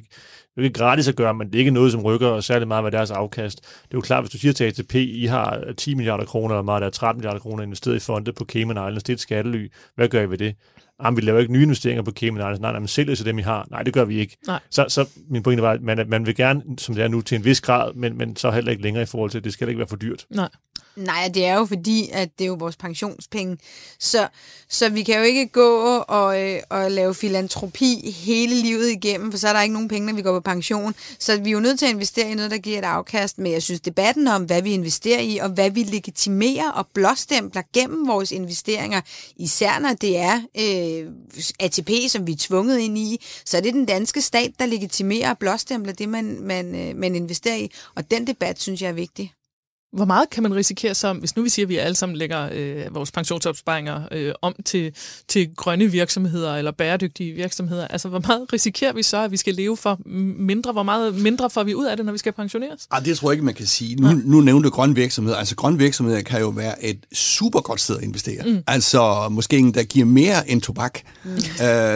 [0.56, 2.84] det er ikke gratis at gøre, men det er ikke noget, som rykker særlig meget
[2.84, 3.62] med deres afkast.
[3.62, 6.66] Det er jo klart, hvis du siger til ATP, I har 10 milliarder kroner, og
[6.66, 9.20] meget der er 13 milliarder kroner investeret i fonde på Cayman Islands, det er et
[9.20, 9.72] skattely.
[9.96, 10.56] Hvad gør I ved det?
[11.02, 13.40] Ah, vi laver ikke nye investeringer på Cayman Islands, nej, nej, men sælger til dem,
[13.40, 13.68] I har.
[13.72, 14.38] Nej, det gør vi ikke.
[14.48, 14.60] Nej.
[14.70, 17.36] Så, så min pointe var, at man, man vil gerne, som det er nu, til
[17.36, 19.68] en vis grad, men, men så heller ikke længere i forhold til, at det skal
[19.68, 20.26] ikke være for dyrt.
[20.30, 20.50] Nej.
[20.96, 23.58] Nej, det er jo fordi, at det er jo vores pensionspenge.
[24.00, 24.28] Så,
[24.70, 29.40] så vi kan jo ikke gå og, øh, og lave filantropi hele livet igennem, for
[29.40, 30.96] så er der ikke nogen penge, når vi går på pension.
[31.20, 33.38] Så vi er jo nødt til at investere i noget, der giver et afkast.
[33.38, 37.62] Men jeg synes, debatten om, hvad vi investerer i, og hvad vi legitimerer og blåstempler
[37.74, 39.02] gennem vores investeringer,
[39.36, 41.12] især når det er øh,
[41.60, 45.30] ATP, som vi er tvunget ind i, så er det den danske stat, der legitimerer
[45.30, 47.72] og blåstempler det, man, man, øh, man investerer i.
[47.96, 49.34] Og den debat, synes jeg er vigtig.
[49.94, 52.50] Hvor meget kan man risikere som, hvis nu vi siger, at vi alle sammen lægger
[52.54, 54.94] øh, vores pensionsopsparinger øh, om til,
[55.28, 59.54] til grønne virksomheder eller bæredygtige virksomheder, altså hvor meget risikerer vi så, at vi skal
[59.54, 60.00] leve for
[60.40, 60.72] mindre?
[60.72, 62.88] Hvor meget mindre får vi ud af det, når vi skal pensioneres?
[62.92, 63.96] Ah, det tror jeg ikke, man kan sige.
[63.96, 65.38] Nu, nu nævnte grønne virksomheder.
[65.38, 68.44] Altså grønne virksomheder kan jo være et super godt sted at investere.
[68.46, 68.64] Mm.
[68.68, 71.00] Altså måske en, der giver mere end tobak.
[71.24, 71.32] Mm.
[71.32, 71.38] Uh,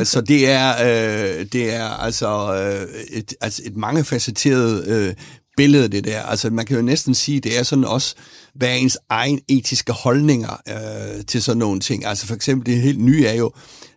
[0.03, 5.13] så det er, uh, det er altså, uh, et, altså et mangefacetteret uh,
[5.58, 6.22] billede, det der.
[6.22, 8.15] Altså, man kan jo næsten sige, det er sådan også,
[8.56, 12.06] hvad er ens egen etiske holdninger øh, til sådan nogle ting.
[12.06, 13.52] Altså for eksempel det helt nye er jo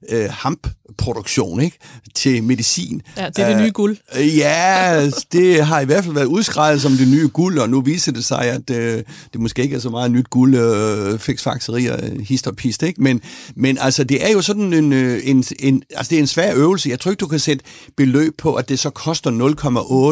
[0.09, 1.79] øh, hampproduktion, ikke?
[2.15, 3.03] Til medicin.
[3.17, 3.97] Ja, det er det nye guld.
[4.17, 7.81] Øh, ja, det har i hvert fald været udskrevet som det nye guld, og nu
[7.81, 12.23] viser det sig, at øh, det måske ikke er så meget nyt guld, øh, fiksfakserier,
[12.25, 13.03] hist og pist, ikke?
[13.03, 13.21] Men,
[13.55, 16.55] men altså, det er jo sådan en, øh, en, en, altså det er en svær
[16.55, 16.91] øvelse.
[16.91, 17.65] Jeg tror ikke, du kan sætte
[17.97, 19.31] beløb på, at det så koster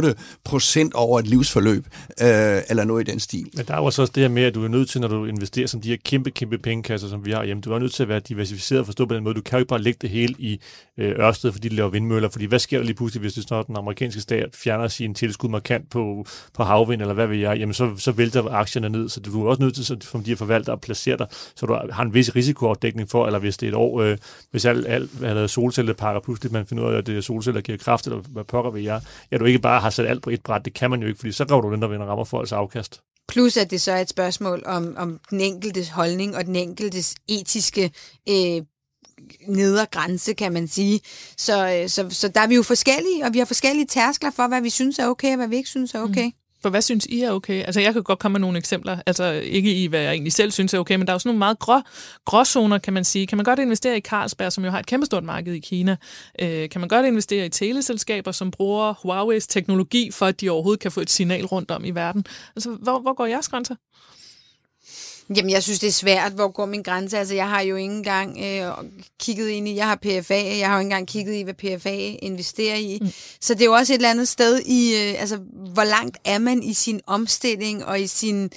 [0.08, 0.12] 0,8
[0.44, 1.86] procent over et livsforløb,
[2.20, 2.28] øh,
[2.68, 3.46] eller noget i den stil.
[3.54, 5.24] Men der er jo også det her med, at du er nødt til, når du
[5.24, 8.02] investerer som de her kæmpe, kæmpe pengekasser, som vi har hjemme, du er nødt til
[8.02, 9.34] at være diversificeret og forstå på den måde.
[9.34, 10.60] Du kan jo ikke bare lægge det hele i
[10.98, 12.28] øh, Ørsted, fordi de laver vindmøller.
[12.28, 15.48] Fordi hvad sker der lige pludselig, hvis det står, den amerikanske stat fjerner sin tilskud
[15.48, 19.08] markant på, på havvind, eller hvad ved jeg, jamen så, så vælter aktierne ned.
[19.08, 21.78] Så du er også nødt til, som de her forvalter, at placere dig, så du
[21.92, 24.18] har en vis risikoafdækning for, eller hvis det er et år, øh,
[24.50, 27.64] hvis alt, alt hvad solcellepakker, pludselig man finder ud af, at det er solceller, der
[27.64, 29.00] giver kraft, eller hvad pokker ved jeg,
[29.32, 31.18] ja, du ikke bare har sat alt på et bræt, det kan man jo ikke,
[31.18, 33.00] fordi så går du den, der vinder rammer folks altså afkast.
[33.28, 37.14] Plus at det så er et spørgsmål om, om den enkeltes holdning og den enkeltes
[37.28, 37.90] etiske
[38.28, 38.62] øh,
[39.48, 41.00] nedre grænse, kan man sige.
[41.36, 44.48] Så, øh, så, så der er vi jo forskellige, og vi har forskellige tærskler for,
[44.48, 46.24] hvad vi synes er okay, og hvad vi ikke synes er okay.
[46.24, 46.32] Mm.
[46.62, 47.62] For hvad synes I er okay?
[47.64, 48.98] Altså, jeg kan godt komme med nogle eksempler.
[49.06, 51.28] Altså, ikke i, hvad jeg egentlig selv synes er okay, men der er jo sådan
[51.28, 51.80] nogle meget grå,
[52.24, 53.26] gråzoner, kan man sige.
[53.26, 55.96] Kan man godt investere i Carlsberg, som jo har et kæmpestort marked i Kina?
[56.42, 60.80] Øh, kan man godt investere i teleselskaber, som bruger Huawei's teknologi, for at de overhovedet
[60.80, 62.24] kan få et signal rundt om i verden?
[62.56, 63.74] Altså, hvor, hvor går jeres grænser?
[65.36, 66.32] Jamen, jeg synes, det er svært.
[66.32, 67.18] Hvor går min grænse?
[67.18, 68.72] Altså, jeg har jo ikke engang øh,
[69.20, 71.96] kigget ind i, jeg har PFA, jeg har jo ikke engang kigget i, hvad PFA
[72.22, 72.98] investerer i.
[73.00, 73.08] Mm.
[73.40, 75.38] Så det er jo også et eller andet sted i, øh, altså,
[75.72, 78.50] hvor langt er man i sin omstilling og i sin...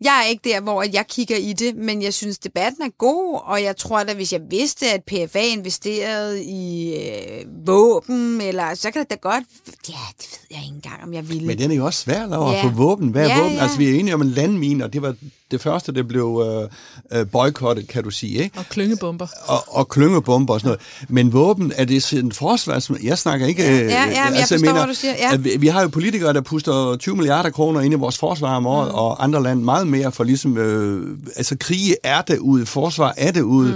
[0.00, 3.40] Jeg er ikke der, hvor jeg kigger i det, men jeg synes, debatten er god,
[3.44, 8.90] og jeg tror da, hvis jeg vidste, at PFA investerede i øh, våben, eller så
[8.90, 9.44] kan det da godt...
[9.88, 11.46] Ja, det ved jeg ikke engang, om jeg ville.
[11.46, 12.64] Men den er jo også svær at ja.
[12.64, 13.08] få våben.
[13.08, 13.56] Hvad er ja, våben?
[13.56, 13.62] Ja.
[13.62, 15.14] Altså, vi er enige om en landmine, og det var
[15.50, 16.68] det første, det blev
[17.12, 18.42] øh, øh, boykottet, kan du sige.
[18.42, 18.58] Ikke?
[18.58, 19.26] Og klyngebomber.
[19.46, 20.80] Og, og klyngebomber og sådan noget.
[21.08, 22.90] Men våben, er det sådan forsvars...
[23.02, 23.62] Jeg snakker ikke...
[23.62, 25.14] Ja, ja, ja men altså, jeg forstår, mener, hvad du siger.
[25.18, 25.36] Ja.
[25.36, 28.66] Vi, vi har jo politikere, der puster 20 milliarder kroner ind i vores forsvar om
[28.66, 28.94] året, mm.
[28.94, 30.58] og andre lande meget mere for ligesom...
[30.58, 33.74] Øh, altså, krige er det ude, forsvar er det ude.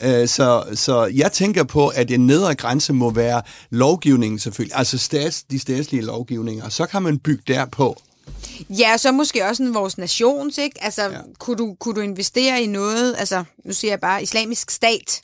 [0.00, 0.08] Mm.
[0.08, 4.98] Øh, så, så jeg tænker på, at en nedre grænse må være lovgivningen selvfølgelig, altså
[4.98, 6.68] stats, de statslige lovgivninger.
[6.68, 8.02] Så kan man bygge derpå.
[8.70, 10.84] Ja, så måske også en vores nations, ikke?
[10.84, 11.18] Altså, ja.
[11.38, 15.22] kunne, du, kunne du investere i noget, altså, nu siger jeg bare, islamisk stat?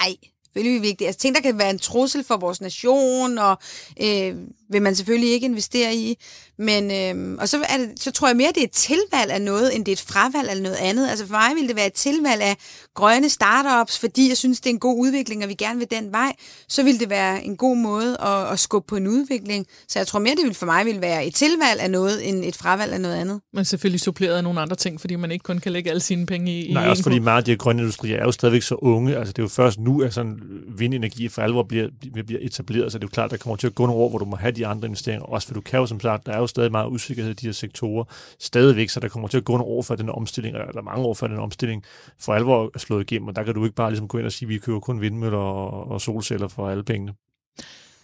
[0.00, 1.08] Ej, selvfølgelig vigtigt.
[1.08, 3.58] Altså, ting, der kan være en trussel for vores nation, og
[4.02, 4.36] øh,
[4.70, 6.18] vil man selvfølgelig ikke investere i.
[6.60, 9.42] Men, øhm, og så, er det, så tror jeg mere, det er et tilvalg af
[9.42, 11.08] noget, end det er et fravalg af noget andet.
[11.08, 12.56] Altså for mig ville det være et tilvalg af
[12.94, 16.12] grønne startups, fordi jeg synes, det er en god udvikling, og vi gerne vil den
[16.12, 16.32] vej.
[16.68, 19.66] Så ville det være en god måde at, at skubbe på en udvikling.
[19.88, 22.44] Så jeg tror mere, det ville for mig ville være et tilvalg af noget, end
[22.44, 23.40] et fravalg af noget andet.
[23.52, 26.26] Men selvfølgelig suppleret af nogle andre ting, fordi man ikke kun kan lægge alle sine
[26.26, 28.74] penge i Nej, i også fordi meget af de grønne industrier er jo stadigvæk så
[28.74, 29.16] unge.
[29.16, 31.88] Altså det er jo først nu, at sådan vindenergi for alvor bliver,
[32.26, 34.18] bliver etableret, så det er jo klart, der kommer til at gå nogle år, hvor
[34.18, 35.26] du må have de andre investeringer.
[35.26, 37.46] Også for du kan jo som sagt, der er jo stadig meget usikkerhed i de
[37.46, 38.04] her sektorer
[38.38, 41.14] stadigvæk, så der kommer til at gå nogle år før den omstilling, eller mange år
[41.14, 41.84] før den omstilling
[42.18, 44.32] for alvor er slået igennem, og der kan du ikke bare ligesom gå ind og
[44.32, 47.14] sige, at vi køber kun vindmøller og, og solceller for alle pengene.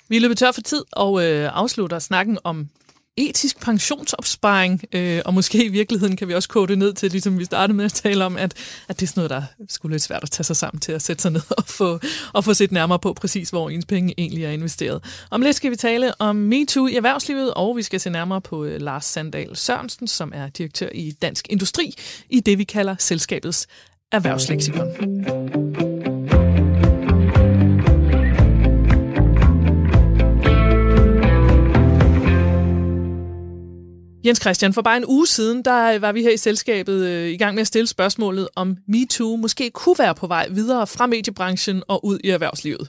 [0.08, 2.68] Vi løber tør for tid og øh, afslutter snakken om
[3.16, 7.38] etisk pensionsopsparing, øh, og måske i virkeligheden kan vi også kode det ned til, ligesom
[7.38, 8.54] vi startede med at tale om, at,
[8.88, 11.02] at det er sådan noget, der skulle lidt svært at tage sig sammen til at
[11.02, 12.00] sætte sig ned og få,
[12.32, 15.04] og få set nærmere på præcis, hvor ens penge egentlig er investeret.
[15.30, 18.64] Om lidt skal vi tale om MeToo i erhvervslivet, og vi skal se nærmere på
[18.64, 21.94] øh, Lars Sandal Sørensen, som er direktør i Dansk Industri,
[22.30, 23.66] i det vi kalder selskabets
[24.12, 25.85] erhvervsleksikon.
[34.26, 37.36] Jens Christian, for bare en uge siden, der var vi her i selskabet øh, i
[37.36, 41.82] gang med at stille spørgsmålet, om MeToo måske kunne være på vej videre fra mediebranchen
[41.88, 42.88] og ud i erhvervslivet.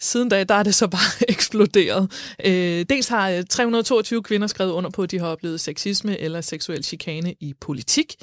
[0.00, 2.12] Siden da, der er det så bare eksploderet.
[2.44, 6.40] Øh, dels har øh, 322 kvinder skrevet under på, at de har oplevet sexisme eller
[6.40, 8.14] seksuel chikane i politik.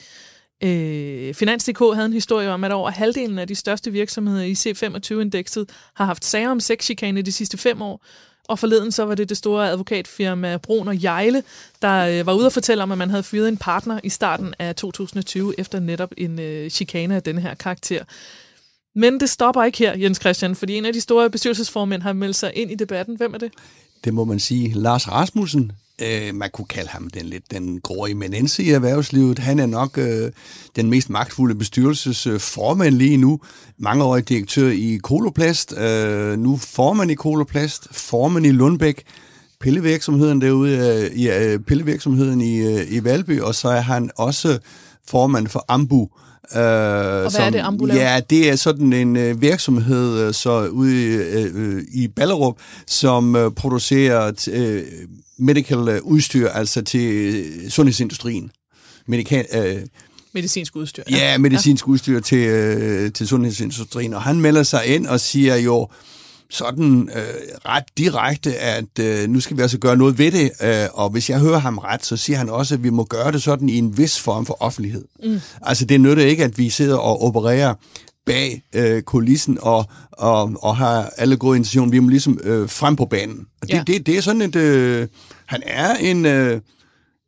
[0.63, 5.69] Øh, Finans.dk havde en historie om, at over halvdelen af de største virksomheder i C25-indekset
[5.95, 8.05] har haft sager om sexchikane de sidste fem år,
[8.51, 11.43] og forleden så var det det store advokatfirma Brun og Jejle,
[11.81, 14.53] der øh, var ude og fortælle om, at man havde fyret en partner i starten
[14.59, 18.03] af 2020 efter netop en øh, chikane af denne her karakter.
[18.95, 22.35] Men det stopper ikke her, Jens Christian, fordi en af de store bestyrelsesformænd har meldt
[22.35, 23.15] sig ind i debatten.
[23.17, 23.51] Hvem er det?
[24.03, 24.73] Det må man sige.
[24.73, 29.39] Lars Rasmussen, øh, man kunne kalde ham den lidt den grå eminence i erhvervslivet.
[29.39, 30.31] Han er nok øh,
[30.75, 33.39] den mest magtfulde bestyrelsesformand lige nu.
[33.77, 39.03] Mangeårig direktør i Koloplast, øh, nu formand i Koloplast, formand i Lundbæk,
[39.59, 44.59] pillevirksomheden derude øh, i øh, pillevirksomheden i, øh, i Valby, og så er han også
[45.07, 46.09] formand for Ambu,
[46.56, 46.62] Uh, og
[47.21, 51.04] hvad som, er det, Ambu Ja, det er sådan en uh, virksomhed uh, så ude
[51.04, 52.56] i, uh, i Ballerup,
[52.88, 58.51] som uh, producerer uh, medical udstyr, altså til sundhedsindustrien.
[59.08, 59.82] Medika, uh,
[60.34, 61.04] medicinsk udstyr.
[61.12, 61.91] Ja, ja medicinsk ja.
[61.91, 62.49] udstyr til,
[63.06, 64.13] uh, til sundhedsindustrien.
[64.13, 65.88] Og han melder sig ind og siger jo,
[66.51, 67.23] sådan øh,
[67.65, 71.29] ret direkte, at øh, nu skal vi altså gøre noget ved det, øh, og hvis
[71.29, 73.77] jeg hører ham ret, så siger han også, at vi må gøre det sådan i
[73.77, 75.05] en vis form for offentlighed.
[75.23, 75.39] Mm.
[75.61, 77.73] Altså det nytter ikke, at vi sidder og opererer
[78.25, 81.91] bag øh, kulissen og, og, og har alle gode intentioner.
[81.91, 83.47] Vi må ligesom øh, frem på banen.
[83.61, 83.83] Og det, ja.
[83.87, 84.55] det, det er sådan et...
[84.55, 85.07] Øh,
[85.45, 86.25] han er en...
[86.25, 86.61] Øh,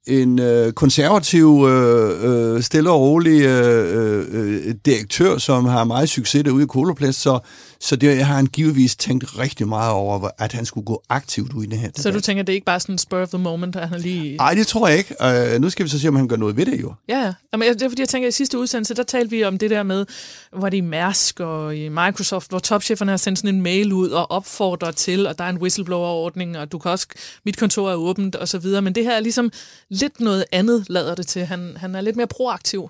[0.07, 6.43] en øh, konservativ, øh, øh, stille og rolig øh, øh, direktør, som har meget succes
[6.43, 7.39] derude i Koloplast, så
[7.83, 11.63] så det har han givetvis tænkt rigtig meget over, at han skulle gå aktivt ud
[11.63, 11.89] i det her.
[11.95, 14.01] Så du tænker, det er ikke bare sådan en spur of the moment, at han
[14.01, 14.37] lige...
[14.37, 15.15] Nej, det tror jeg ikke.
[15.55, 16.93] Uh, nu skal vi så se, om han gør noget ved det jo.
[17.09, 17.33] Ja, ja.
[17.53, 19.69] Jamen, det er fordi, jeg tænker, at i sidste udsendelse, der talte vi om det
[19.69, 20.05] der med,
[20.51, 24.09] hvor det i Mærsk og i Microsoft, hvor topcheferne har sendt sådan en mail ud
[24.09, 27.07] og opfordrer til, og der er en whistleblower-ordning, og du kan også,
[27.45, 28.81] mit kontor er åbent og så videre.
[28.81, 29.51] Men det her er ligesom
[29.89, 31.45] lidt noget andet, lader det til.
[31.45, 32.89] Han, han er lidt mere proaktiv.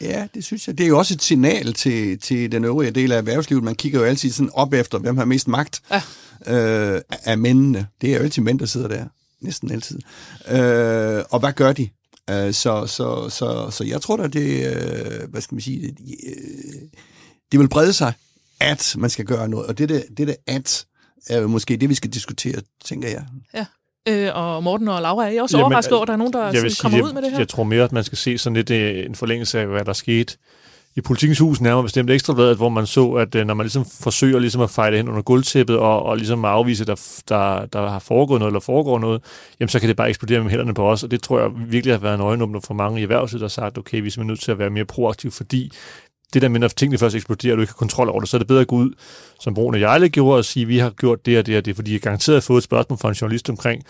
[0.00, 0.78] Ja, det synes jeg.
[0.78, 3.64] Det er jo også et signal til, til den øvrige del af erhvervslivet.
[3.64, 6.02] Man kigger jo altid sådan op efter, hvem har mest magt ja.
[6.94, 7.86] øh, af mændene.
[8.00, 9.04] Det er jo altid mænd, der sidder der.
[9.40, 9.98] Næsten altid.
[10.48, 11.88] Øh, og hvad gør de?
[12.30, 15.98] Øh, så, så, så, så jeg tror da, det, øh, hvad skal man sige, det,
[16.26, 16.82] øh,
[17.52, 18.12] det vil brede sig,
[18.60, 19.66] at man skal gøre noget.
[19.66, 20.86] Og det der, det der at,
[21.26, 23.26] er måske det, vi skal diskutere, tænker jeg.
[23.54, 23.66] Ja.
[24.08, 26.32] Øh, og Morten og Laura, er I også Jamen, overrasket over, at der er nogen,
[26.32, 27.38] der sådan, sige, kommer jeg, ud med det her?
[27.38, 29.92] Jeg tror mere, at man skal se sådan lidt øh, en forlængelse af, hvad der
[29.92, 30.36] skete
[30.96, 34.38] i politikens hus, nærmere bestemt ekstrabladet, hvor man så, at øh, når man ligesom forsøger
[34.38, 36.94] ligesom at fejle hen under guldtæppet og, og ligesom afvise, at der,
[37.28, 39.22] der, der har foregået noget eller foregår noget,
[39.60, 41.94] jamen så kan det bare eksplodere med hænderne på os, og det tror jeg virkelig
[41.94, 44.40] har været en øjenåbner for mange i erhvervslivet, der har sagt, okay, vi er nødt
[44.40, 45.72] til at være mere proaktiv, fordi
[46.34, 48.36] det der med, når tingene først eksploderer, og du ikke har kontrol over det, så
[48.36, 48.90] er det bedre at gå ud,
[49.40, 51.92] som Brune Jejle gjorde, og sige, vi har gjort det og det og det, fordi
[51.92, 53.82] jeg garanteret har fået et spørgsmål fra en journalist omkring,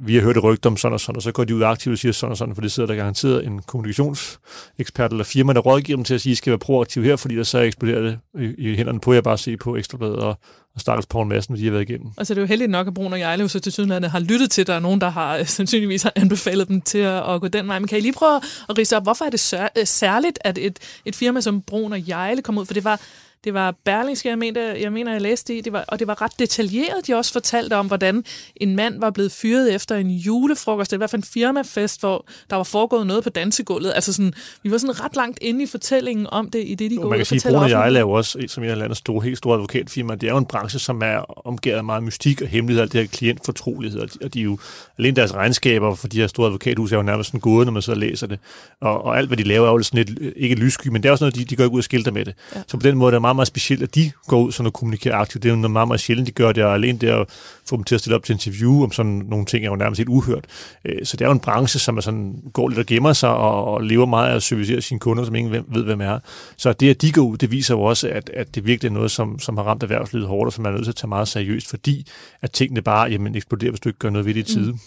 [0.00, 1.92] vi har hørt et rygte om sådan og sådan, og så går de ud aktivt
[1.92, 5.60] og siger sådan og sådan, for det sidder der garanteret en kommunikationsekspert eller firma, der
[5.60, 8.00] rådgiver dem til at sige, at I skal være proaktiv her, fordi der så eksploderer
[8.00, 10.38] det i, i hænderne på jer bare se på Ekstrabladet og,
[10.74, 12.10] og Stakkels Poul Madsen, de har været igennem.
[12.18, 14.50] Altså det er jo heldigt nok, at Brun og Jejle så til Sydlandet har lyttet
[14.50, 17.48] til, der er nogen, der har øh, sandsynligvis har anbefalet dem til at, at, gå
[17.48, 17.78] den vej.
[17.78, 20.78] Men kan I lige prøve at rise op, hvorfor er det øh, særligt, at et,
[21.04, 22.66] et firma som Brun og Jejle kom ud?
[22.66, 23.00] For det var
[23.44, 26.22] det var Berlingske, jeg mener, jeg, mener, jeg læste i, det var, og det var
[26.22, 28.24] ret detaljeret, de også fortalte om, hvordan
[28.56, 32.26] en mand var blevet fyret efter en julefrokost, var i hvert fald en firmafest, hvor
[32.50, 33.92] der var foregået noget på dansegulvet.
[33.94, 36.96] Altså sådan, vi var sådan ret langt inde i fortællingen om det, i det, de
[36.96, 39.38] går Man kan sige, at jeg er jo også, som en af landets store, helt
[39.38, 42.82] store advokatfirma, det er jo en branche, som er omgivet af meget mystik og hemmelighed,
[42.82, 44.58] alt det her klientfortrolighed, og de er jo,
[44.98, 47.82] alene deres regnskaber for de her store advokathus er jo nærmest sådan gode, når man
[47.82, 48.38] så læser det.
[48.80, 51.12] Og, og alt, hvad de laver, er jo sådan lidt, ikke lyssky, men det er
[51.12, 52.34] også noget, de, de går ud og skilter med det.
[52.54, 52.62] Ja.
[52.66, 54.72] Så på den måde er det meget, meget specielt, at de går ud sådan og
[54.72, 55.42] kommunikerer aktivt.
[55.42, 57.26] Det er jo noget meget, meget sjældent, de gør det, og alene det at
[57.68, 59.98] få dem til at stille op til interview om sådan nogle ting, er jo nærmest
[59.98, 60.44] helt uhørt.
[60.84, 63.30] Øh, så det er jo en branche, som er sådan, går lidt og gemmer sig,
[63.30, 66.18] og, og lever meget af at servicere sine kunder, som ingen ved, hvem er.
[66.56, 68.94] Så det, at de går ud, det viser jo også, at, at det virkelig er
[68.94, 71.08] noget, som, som har ramt erhvervslivet hårdt, og som man er nødt til at tage
[71.08, 72.06] meget seriøst, fordi
[72.42, 74.72] at tingene bare jamen, eksploderer, hvis du ikke gør noget ved det i tide.
[74.72, 74.78] Mm.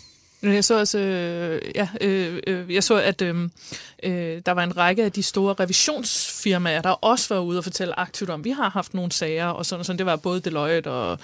[0.44, 3.50] Jeg så også, øh, ja, øh, øh, jeg så, at øh,
[4.04, 8.00] øh, der var en række af de store revisionsfirmaer, der også var ude og fortælle
[8.00, 9.98] aktivt om, vi har haft nogle sager, og sådan og sådan.
[9.98, 11.20] Det var både Deloitte og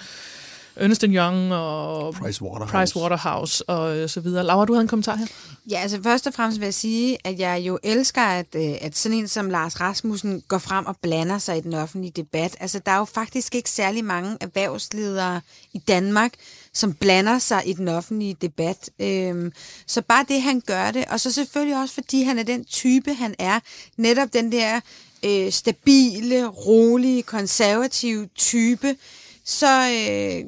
[0.78, 2.72] Ernst Young og Price Waterhouse.
[2.72, 4.44] Price Waterhouse og øh, så videre.
[4.44, 5.26] Laura, du havde en kommentar her?
[5.70, 8.96] Ja, altså først og fremmest vil jeg sige, at jeg jo elsker, at, øh, at
[8.96, 12.56] sådan en som Lars Rasmussen går frem og blander sig i den offentlige debat.
[12.60, 15.40] Altså, der er jo faktisk ikke særlig mange erhvervsledere
[15.72, 16.32] i Danmark,
[16.78, 18.90] som blander sig i den offentlige debat.
[18.98, 19.52] Øhm,
[19.86, 23.14] så bare det, han gør det, og så selvfølgelig også, fordi han er den type,
[23.14, 23.60] han er.
[23.96, 24.80] Netop den der
[25.24, 28.96] øh, stabile, rolige, konservative type,
[29.44, 30.44] så, øh,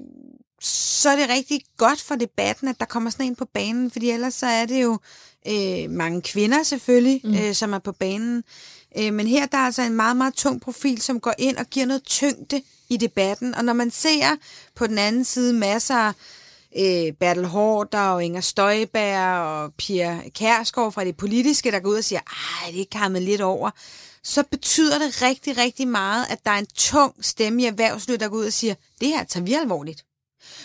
[0.62, 4.11] så er det rigtig godt for debatten, at der kommer sådan en på banen, fordi
[4.11, 4.99] ellers så er det jo
[5.49, 7.35] øh, mange kvinder selvfølgelig, mm.
[7.35, 8.45] øh, som er på banen.
[8.99, 11.66] Øh, men her der er altså en meget, meget tung profil, som går ind og
[11.66, 13.55] giver noget tyngde i debatten.
[13.55, 14.37] Og når man ser
[14.74, 16.12] på den anden side masser
[16.72, 21.90] af øh, Bertel Hårder og Inger Støjberg og Pia Kærsgaard fra det politiske, der går
[21.90, 22.20] ud og siger,
[22.66, 23.70] at det er kammet lidt over,
[24.22, 28.29] så betyder det rigtig, rigtig meget, at der er en tung stemme i erhvervslivet, der
[28.29, 30.05] går ud og siger, det her tager vi alvorligt.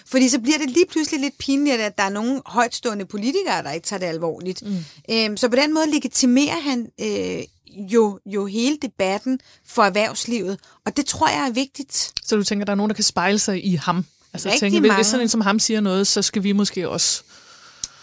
[0.06, 3.72] Fordi så bliver det lige pludselig lidt pinligt, at der er nogle højtstående politikere, der
[3.72, 4.64] ikke tager det alvorligt.
[4.66, 4.86] Mm.
[5.12, 7.44] Øhm, så på den måde legitimerer han øh,
[7.78, 12.12] jo, jo hele debatten for erhvervslivet, og det tror jeg er vigtigt.
[12.24, 14.06] Så du tænker, der er nogen, der kan spejle sig i ham?
[14.34, 15.04] Altså Rigtig tænker, hvis mange.
[15.04, 17.24] sådan en som ham siger noget, så skal vi måske også...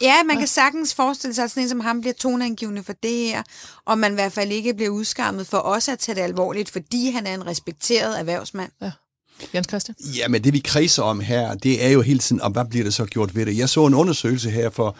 [0.01, 3.11] Ja, man kan sagtens forestille sig, at sådan en som ham bliver toneangivende for det
[3.11, 3.43] her,
[3.85, 7.11] og man i hvert fald ikke bliver udskammet for også at tage det alvorligt, fordi
[7.11, 8.73] han er en respekteret erhvervsmand.
[8.83, 8.91] Ja.
[9.55, 9.97] Jens Christian?
[10.17, 12.85] Ja, men det vi kredser om her, det er jo hele tiden, om hvad bliver
[12.85, 13.59] det så gjort ved det.
[13.59, 14.97] Jeg så en undersøgelse her for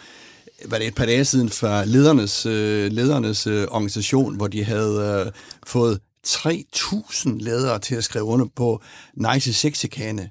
[0.65, 5.23] var det et par dage siden fra ledernes, øh, ledernes øh, organisation, hvor de havde
[5.25, 5.31] øh,
[5.67, 8.81] fået 3.000 ledere til at skrive under på
[9.13, 10.29] Nice til sexikane.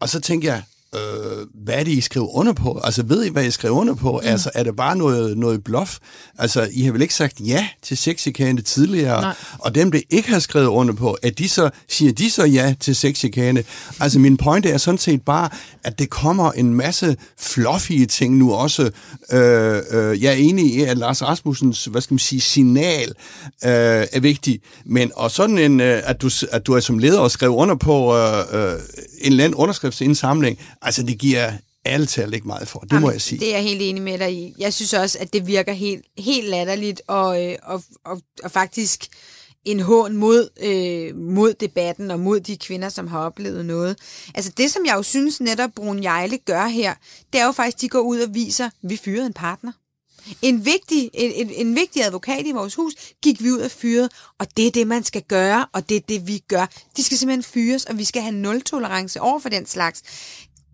[0.00, 0.62] Og så tænker jeg,
[0.94, 2.80] øh, hvad er det, I skriver under på?
[2.84, 4.20] Altså, ved I, hvad I skriver under på?
[4.22, 4.28] Mm.
[4.28, 5.98] Altså, er det bare noget, noget bluff?
[6.38, 9.20] Altså, I har vel ikke sagt ja til sexikane tidligere?
[9.20, 9.34] Nej.
[9.58, 12.74] Og dem, der ikke har skrevet under på, at de så, siger de så ja
[12.80, 13.64] til sexikane?
[14.00, 15.48] Altså, min pointe er sådan set bare,
[15.84, 18.90] at det kommer en masse fluffy ting nu også.
[19.32, 23.08] Øh, øh, jeg er enig i, at Lars Rasmussens, hvad skal man sige, signal
[23.64, 24.60] øh, er vigtig.
[24.84, 27.74] Men og sådan en, øh, at, du, at du er som leder og skriver under
[27.74, 28.72] på øh, øh,
[29.20, 31.52] en eller anden underskriftsindsamling, altså det giver
[31.86, 32.78] ærligt talt ikke meget for.
[32.78, 33.40] Det Jamen, må jeg sige.
[33.40, 34.54] Det er jeg helt enig med dig i.
[34.58, 39.06] Jeg synes også, at det virker helt, helt latterligt, og, øh, og, og, og faktisk
[39.64, 43.98] en hån mod, øh, mod debatten og mod de kvinder, som har oplevet noget.
[44.34, 46.94] Altså det, som jeg jo synes netop Brun Jejle gør her,
[47.32, 49.72] det er jo faktisk, at de går ud og viser, at vi fyrede en partner.
[50.42, 54.08] En vigtig, en, en, en vigtig advokat i vores hus gik vi ud og fyrede,
[54.38, 56.66] og det er det, man skal gøre, og det er det, vi gør.
[56.96, 60.02] De skal simpelthen fyres, og vi skal have nul-tolerance over for den slags.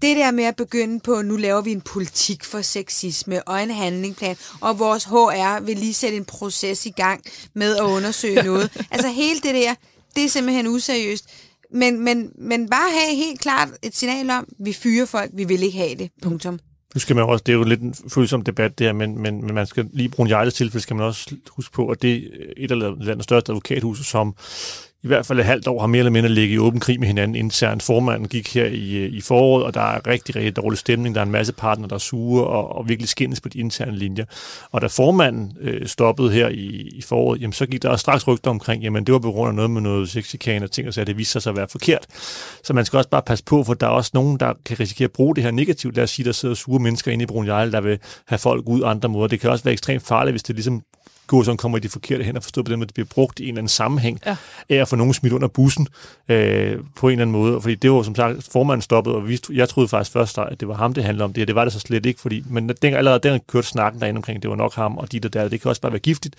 [0.05, 3.71] Det der med at begynde på, nu laver vi en politik for sexisme og en
[3.71, 7.21] handlingsplan, og vores HR vil lige sætte en proces i gang
[7.55, 8.87] med at undersøge noget.
[8.91, 9.75] Altså hele det der,
[10.17, 11.25] det er simpelthen useriøst.
[11.73, 15.63] Men, men, men bare have helt klart et signal om, vi fyrer folk, vi vil
[15.63, 16.11] ikke have det.
[16.23, 16.61] Punktum.
[16.95, 19.55] Nu skal man også, det er jo lidt en følsom debat der, men, men, men
[19.55, 22.71] man skal lige bruge en tilfælde, skal man også huske på, at det er et
[22.71, 24.35] af landets største advokathus, som
[25.05, 27.07] i hvert fald et halvt år har mere eller mindre ligget i åben krig med
[27.07, 27.83] hinanden internt.
[27.83, 31.15] Formanden gik her i, øh, i foråret, og der er rigtig, rigtig dårlig stemning.
[31.15, 33.97] Der er en masse partner, der er sure og, og virkelig skændes på de interne
[33.97, 34.25] linjer.
[34.71, 38.29] Og da formanden øh, stoppede her i, i foråret, jamen, så gik der også straks
[38.29, 40.95] rygter omkring, jamen det var på grund af noget med noget sexikan og ting, og
[40.95, 42.07] så at det viste sig at være forkert.
[42.65, 45.05] Så man skal også bare passe på, for der er også nogen, der kan risikere
[45.05, 45.97] at bruge det her negativt.
[45.97, 48.83] Lad os sige, der sidder sure mennesker inde i Brun der vil have folk ud
[48.85, 49.29] andre måder.
[49.29, 50.83] Det kan også være ekstremt farligt, hvis det ligesom
[51.27, 53.43] gåsøjne kommer i de forkerte hænder, forstået på den måde, at det bliver brugt i
[53.43, 54.37] en eller anden sammenhæng ja.
[54.69, 55.89] af at få nogen smidt under bussen
[56.29, 57.61] øh, på en eller anden måde.
[57.61, 60.69] Fordi det var som sagt, formanden stoppede, og vi, jeg troede faktisk først, at det
[60.69, 62.69] var ham, det handlede om det, og det var det så slet ikke, fordi, men
[62.69, 65.49] den, allerede den kørte snakken derinde omkring, det var nok ham, og de der der,
[65.49, 66.35] det kan også bare være giftigt,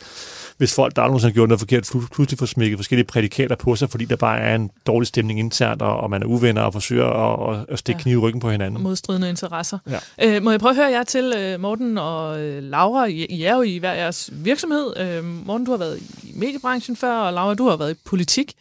[0.58, 3.89] hvis folk, der aldrig har gjort noget forkert, pludselig får smækket forskellige prædikater på sig,
[3.89, 7.06] fordi der bare er en dårlig stemning internt, og, og man er uvenner og forsøger
[7.49, 8.04] at, at stikke ja.
[8.04, 8.84] knive i ryggen på hinanden.
[8.84, 9.78] Modstridende interesser.
[9.89, 9.99] Ja.
[10.23, 13.43] Øh, må jeg prøve at høre jer til, øh, Morten og øh, Laura, I, I
[13.43, 14.97] er jo i hver jeres virksomhed, virksomhed.
[14.97, 18.53] Øh, Morten, du har været i mediebranchen før, og Laura, du har været i politik.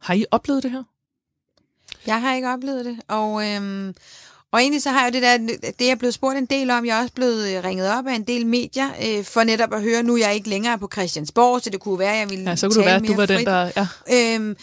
[0.00, 0.82] Har I oplevet det her?
[2.06, 3.94] Jeg har ikke oplevet det, og, øhm,
[4.52, 5.36] og egentlig så har jeg det der,
[5.78, 8.22] det er blevet spurgt en del om, jeg er også blevet ringet op af en
[8.24, 11.70] del medier, øh, for netop at høre, nu er jeg ikke længere på Christiansborg, så
[11.70, 13.38] det kunne være, jeg ville Ja, så kunne det være, at du var frit.
[13.38, 13.70] den, der...
[13.76, 14.34] Ja.
[14.34, 14.56] Øhm,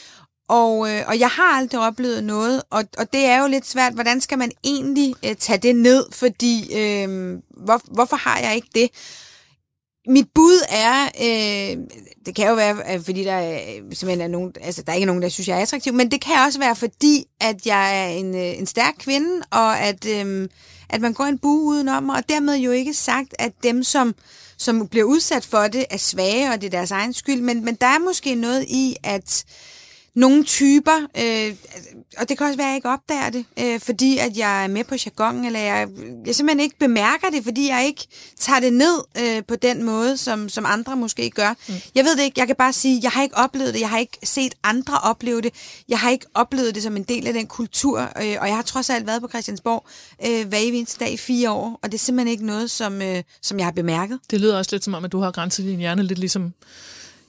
[0.50, 3.94] og, øh, og jeg har aldrig oplevet noget, og, og det er jo lidt svært,
[3.94, 8.68] hvordan skal man egentlig øh, tage det ned, fordi øh, hvor, hvorfor har jeg ikke
[8.76, 8.90] det?
[10.08, 11.78] Mit bud er, øh,
[12.26, 15.22] det kan jo være, fordi der er, simpelthen er nogen, altså der er ikke nogen,
[15.22, 18.36] der synes, jeg er attraktiv, men det kan også være, fordi at jeg er en,
[18.36, 20.50] øh, en stærk kvinde, og at, øh,
[20.90, 24.16] at man går en bue udenom mig, og dermed jo ikke sagt, at dem, som,
[24.58, 27.76] som bliver udsat for det, er svage, og det er deres egen skyld, men, men
[27.76, 29.46] der er måske noget i, at
[30.16, 31.56] nogle typer, øh,
[32.18, 34.68] og det kan også være, at jeg ikke opdager det, øh, fordi at jeg er
[34.68, 35.88] med på jargon, eller jeg,
[36.26, 38.08] jeg simpelthen ikke bemærker det, fordi jeg ikke
[38.40, 41.54] tager det ned øh, på den måde, som, som andre måske gør.
[41.68, 41.74] Mm.
[41.96, 43.98] Jeg ved det ikke, jeg kan bare sige, jeg har ikke oplevet det, jeg har
[43.98, 45.54] ikke set andre opleve det,
[45.90, 48.62] jeg har ikke oplevet det som en del af den kultur, øh, og jeg har
[48.62, 49.86] trods alt været på Christiansborg
[50.28, 53.24] øh, hver eneste dag i fire år, og det er simpelthen ikke noget, som, øh,
[53.42, 54.20] som jeg har bemærket.
[54.32, 56.54] Det lyder også lidt som om, at du har grænset din hjerne lidt ligesom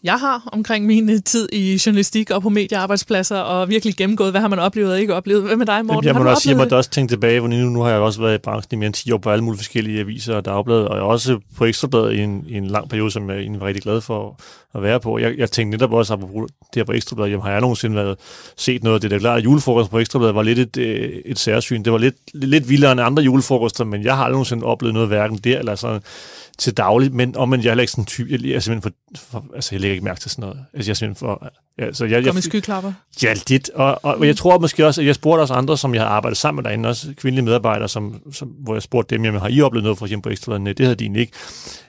[0.05, 4.41] jeg har omkring min øh, tid i journalistik og på mediearbejdspladser, og virkelig gennemgået, hvad
[4.41, 5.43] har man oplevet og ikke oplevet.
[5.43, 6.05] Hvad med dig, Morten?
[6.05, 8.21] Jeg må har også, jeg må også tænke tilbage, hvor nu, nu har jeg også
[8.21, 10.89] været i branchen i mere end 10 år på alle mulige forskellige aviser og dagblade,
[10.89, 13.67] og jeg også på Ekstrabladet i en, i en lang periode, som jeg egentlig var
[13.67, 14.37] rigtig glad for
[14.75, 15.19] at være på.
[15.19, 16.29] Jeg, jeg tænkte netop også, at det
[16.77, 18.19] her på Ekstrabladet, jamen, har jeg nogensinde været,
[18.57, 19.11] set noget af det?
[19.11, 21.83] Det er klart, at julefrokosten på Ekstrabladet var lidt et, øh, et særsyn.
[21.83, 25.09] Det var lidt, lidt vildere end andre julefrokoster, men jeg har aldrig nogensinde oplevet noget
[25.09, 26.01] hverken der eller sådan
[26.61, 28.93] til daglig, men om jeg er heller ikke sådan en type, jeg, jeg er simpelthen
[29.17, 30.59] for, for, altså jeg lægger ikke mærke til sådan noget.
[30.75, 32.93] Altså jeg er simpelthen for, altså jeg, Kom i skyklapper?
[33.23, 35.95] Ja, lidt, og, og, og, jeg tror måske også, at jeg spurgte også andre, som
[35.95, 39.25] jeg har arbejdet sammen med derinde, også kvindelige medarbejdere, som, som, hvor jeg spurgte dem,
[39.25, 40.79] jamen har I oplevet noget for eksempel på Ekstrabladet?
[40.79, 41.33] Det havde de ikke.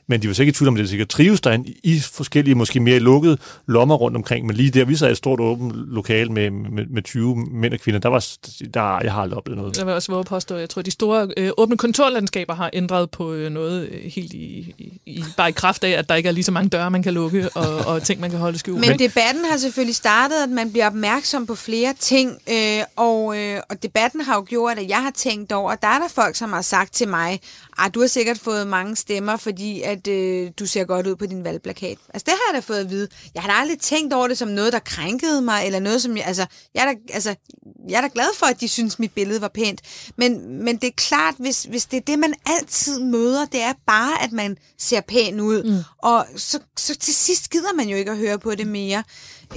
[0.08, 2.80] Men de var sikkert i tvivl om, at det sikkert trives derinde i forskellige, måske
[2.80, 4.46] mere lukkede lommer rundt omkring.
[4.46, 7.74] Men lige der, vi sad i et stort åbent lokal med, med, med 20 mænd
[7.74, 8.28] og kvinder, der var,
[8.74, 9.78] der, jeg har aldrig oplevet noget.
[9.78, 13.12] Jeg vil også våge påstå, jeg tror, at de store øh, åbne kontorlandskaber har ændret
[13.12, 16.30] på øh, noget øh, helt i, i, i, bare i kraft af, at der ikke
[16.30, 18.80] er lige så mange døre, man kan lukke, og, og ting, man kan holde skjult.
[18.80, 23.62] Men debatten har selvfølgelig startet, at man bliver opmærksom på flere ting, øh, og, øh,
[23.70, 26.36] og debatten har jo gjort, at jeg har tænkt over, at der er der folk,
[26.36, 27.40] som har sagt til mig,
[27.80, 31.26] at du har sikkert fået mange stemmer, fordi at øh, du ser godt ud på
[31.26, 31.98] din valgplakat.
[32.14, 33.08] Altså, det har jeg da fået at vide.
[33.36, 36.18] Jeg har da aldrig tænkt over det som noget, der krænkede mig, eller noget, som
[36.18, 36.26] jeg...
[36.28, 36.46] Altså,
[36.76, 37.36] jeg er da, altså,
[37.90, 39.82] jeg er da glad for, at de synes, mit billede var pænt.
[40.16, 43.74] Men, men det er klart, hvis, hvis det er det, man altid møder, det er
[43.88, 45.64] bare, at man ser pæn ud.
[45.64, 45.84] Mm.
[45.98, 49.04] Og så, så til sidst gider man jo ikke at høre på det mere.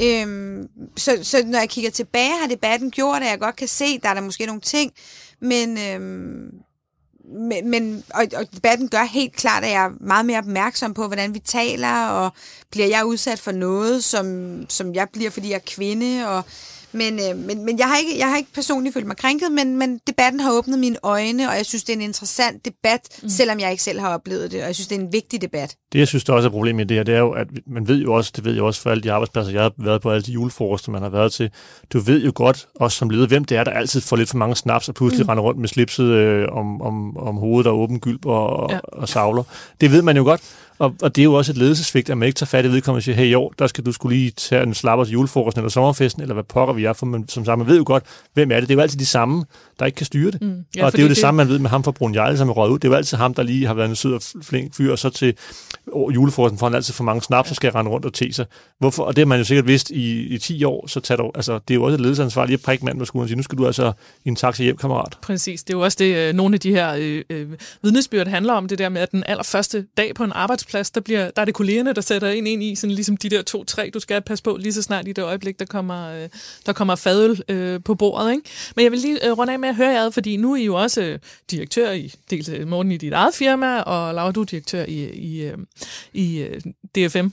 [0.03, 3.99] Øhm, så, så når jeg kigger tilbage, har debatten gjort, at jeg godt kan se,
[3.99, 4.93] der er der måske nogle ting,
[5.41, 6.51] men, øhm,
[7.49, 11.07] men, men og, og debatten gør helt klart, at jeg er meget mere opmærksom på,
[11.07, 12.31] hvordan vi taler, og
[12.71, 16.45] bliver jeg udsat for noget, som, som jeg bliver, fordi jeg er kvinde, og
[16.95, 19.77] men, øh, men, men jeg, har ikke, jeg har ikke personligt følt mig krænket, men,
[19.77, 23.29] men debatten har åbnet mine øjne, og jeg synes, det er en interessant debat, mm.
[23.29, 25.77] selvom jeg ikke selv har oplevet det, og jeg synes, det er en vigtig debat.
[25.93, 27.89] Det, jeg synes, der også er problemet med det her, det er jo, at man
[27.89, 30.11] ved jo også, det ved jeg også for alle de arbejdspladser, jeg har været på,
[30.11, 31.51] alle de julefrokoster, man har været til,
[31.93, 34.37] du ved jo godt, også som leder, hvem det er, der altid får lidt for
[34.37, 35.29] mange snaps, og pludselig mm.
[35.29, 38.79] render rundt med slipset øh, om, om, om hovedet og åben gylp og, ja.
[38.83, 39.43] og savler.
[39.81, 40.41] Det ved man jo godt.
[40.79, 42.99] Og, og det er jo også et ledelsesvigt, at man ikke tager fat i vedkommende
[42.99, 45.71] og siger, hey, jo, der skal du skulle lige tage en slapper til julefrokosten eller
[45.71, 48.05] sommerfesten, eller hvad pokker vi er, for man som sammen ved jo godt,
[48.35, 48.69] hvem er det.
[48.69, 49.45] Det er jo altid de samme,
[49.79, 50.43] der ikke kan styre det.
[50.43, 50.65] Mm.
[50.77, 52.37] Ja, og det er jo det, det samme, man ved med ham fra Brun Jarl,
[52.37, 52.79] som er røget ud.
[52.79, 54.99] Det er jo altid ham, der lige har været en sød og flink fyr, og
[54.99, 55.35] så til
[56.15, 58.47] julefrokosten får han altid for mange snaps, så skal rende rundt og te sig.
[58.79, 59.03] Hvorfor?
[59.03, 61.53] Og det har man jo sikkert vidst i, i 10 år, så tager du, altså,
[61.69, 63.43] det er jo også et ledelsesansvar lige at prikke manden på skulderen og sige, nu
[63.43, 63.93] skal du altså
[64.25, 65.19] i en taxa hjem, kammerat.
[65.23, 65.65] Præcis.
[65.65, 67.49] Det er jo også det, øh, nogle af de her øh, øh,
[67.83, 70.33] vidnesbyrd handler om, det der med, at den allerførste dag på en
[70.65, 73.29] arbejdsplads, der, bliver, der er det kollegerne, der sætter ind, ind i, sådan ligesom de
[73.29, 76.29] der to-tre, du skal passe på lige så snart i det øjeblik, der kommer, øh,
[76.67, 78.33] der kommer fadøl øh, på bordet.
[78.33, 78.43] Ikke?
[78.77, 80.65] Men jeg vil lige øh, runde af med at høre jer, fordi nu er I
[80.65, 81.19] jo også øh,
[81.51, 85.11] direktør i, dels øh, morgen i dit eget firma, og Laura, du er direktør i,
[85.11, 85.59] i, øh,
[86.13, 86.61] i øh,
[86.95, 87.25] DFM.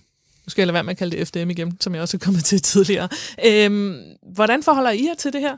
[0.45, 2.25] Nu skal jeg lade være med at kalde det FDM igen, som jeg også er
[2.25, 3.09] kommet til tidligere.
[3.45, 3.95] Øhm,
[4.33, 5.57] hvordan forholder I jer til det her?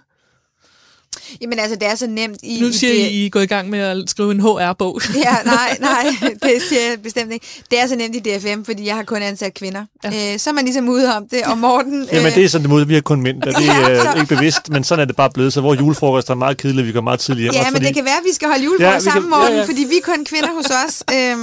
[1.42, 2.60] Jamen altså, det er så nemt i...
[2.62, 3.04] Nu siger i det...
[3.04, 5.02] I, I er gået i gang med at skrive en HR-bog.
[5.16, 6.04] ja, nej, nej,
[6.44, 7.46] det siger jeg bestemt ikke.
[7.72, 9.86] Det er så nemt i DFM, fordi jeg har kun ansat kvinder.
[10.04, 10.34] Ja.
[10.34, 12.08] Øh, så er man ligesom ude om det, og Morten...
[12.12, 12.36] Jamen, øh...
[12.36, 14.20] det er sådan det måde, vi har kun mænd, og det er så...
[14.20, 15.54] ikke bevidst, men sådan er det bare blevet.
[15.54, 17.54] Så vores julefrokost er meget kedeligt, vi går meget tidligt hjem.
[17.54, 17.86] Ja, men fordi...
[17.86, 19.40] det kan være, at vi skal holde julefrokost ja, sammen, kan...
[19.40, 19.66] Morten, ja, ja.
[19.66, 21.04] fordi vi er kun kvinder hos os.
[21.16, 21.40] Øhm,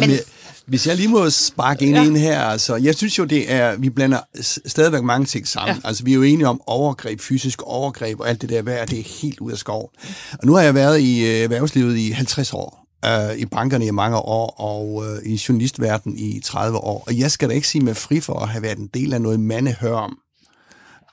[0.00, 0.18] men...
[0.68, 2.04] Hvis jeg lige må sparke ind ja.
[2.04, 4.20] ind her, altså, jeg synes jo, det er, vi blander
[4.66, 5.76] stadigvæk mange ting sammen.
[5.76, 5.88] Ja.
[5.88, 8.84] Altså, vi er jo enige om overgreb, fysisk overgreb og alt det der, hvad er
[8.84, 9.88] det helt ud af skoven.
[10.32, 13.90] Og nu har jeg været i øh, erhvervslivet i 50 år, øh, i bankerne i
[13.90, 17.04] mange år, og øh, i journalistverden i 30 år.
[17.06, 19.20] Og jeg skal da ikke sige mig fri for at have været en del af
[19.20, 20.18] noget mandehørm.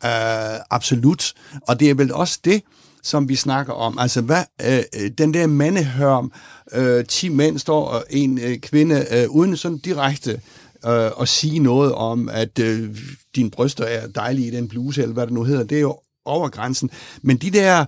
[0.06, 1.34] Øh, absolut.
[1.68, 2.62] Og det er vel også det,
[3.06, 4.00] som vi snakker om.
[4.00, 6.32] Altså, hvad, øh, øh den der mandehørm,
[6.74, 10.42] øh, 10 mænd står og en øh, kvinde, øh, uden sådan direkte
[10.86, 12.98] øh, at sige noget om, at øh,
[13.36, 15.98] dine bryster er dejlige i den bluse, eller hvad det nu hedder, det er jo
[16.26, 16.90] over grænsen.
[17.22, 17.86] Men de der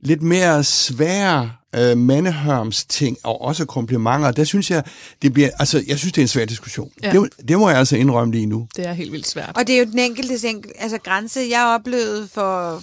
[0.00, 4.84] lidt mere svære øh, mandehørms ting, og også komplimenter, der synes jeg,
[5.22, 6.90] det bliver, altså, jeg synes, det er en svær diskussion.
[7.02, 7.12] Ja.
[7.12, 8.68] Det, det må jeg altså indrømme lige nu.
[8.76, 9.52] Det er helt vildt svært.
[9.56, 10.34] Og det er jo den enkelte
[10.78, 12.82] altså, grænse, jeg oplevede for,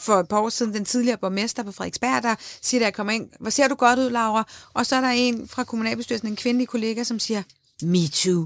[0.00, 3.12] for et par år siden den tidligere borgmester på Frederiksberg, der siger, da jeg kommer
[3.12, 4.48] ind, hvor ser du godt ud, Laura?
[4.74, 7.42] Og så er der en fra kommunalbestyrelsen, en kvindelig kollega, som siger,
[7.82, 8.40] me too.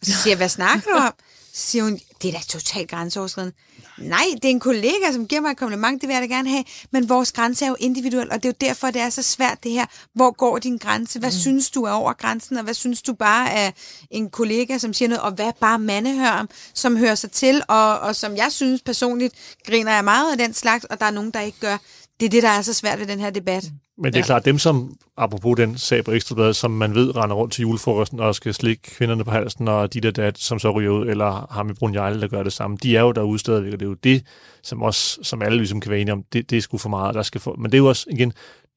[0.00, 1.12] Og så siger jeg, hvad snakker du om?
[1.52, 3.54] Så siger hun, det er da totalt grænseoverskridende.
[3.98, 6.48] Nej, det er en kollega, som giver mig et kompliment, det vil jeg da gerne
[6.48, 9.22] have, men vores grænse er jo individuel, og det er jo derfor, det er så
[9.22, 9.86] svært det her.
[10.14, 11.18] Hvor går din grænse?
[11.18, 11.38] Hvad mm.
[11.38, 13.70] synes du er over grænsen, og hvad synes du bare er
[14.10, 18.16] en kollega, som siger noget, og hvad bare mandehørm, som hører sig til, og, og
[18.16, 19.34] som jeg synes personligt,
[19.66, 21.78] griner jeg meget af den slags, og der er nogen, der ikke gør.
[22.20, 23.68] Det er det, der er så svært ved den her debat.
[23.72, 23.78] Mm.
[24.02, 24.26] Men det er ja.
[24.26, 28.20] klart, dem som, apropos den sag på Ekstrabladet, som man ved render rundt til julefrokosten
[28.20, 31.48] og skal slikke kvinderne på halsen, og de der dat, som så ryger ud, eller
[31.50, 33.86] har med Brun Jejle, der gør det samme, de er jo derude stadigvæk, og det
[33.86, 34.22] er jo det,
[34.62, 37.14] som, også, som alle ligesom kan være enige om, det, det er sgu for meget,
[37.14, 37.56] der skal få.
[37.58, 38.32] Men det er jo også, igen,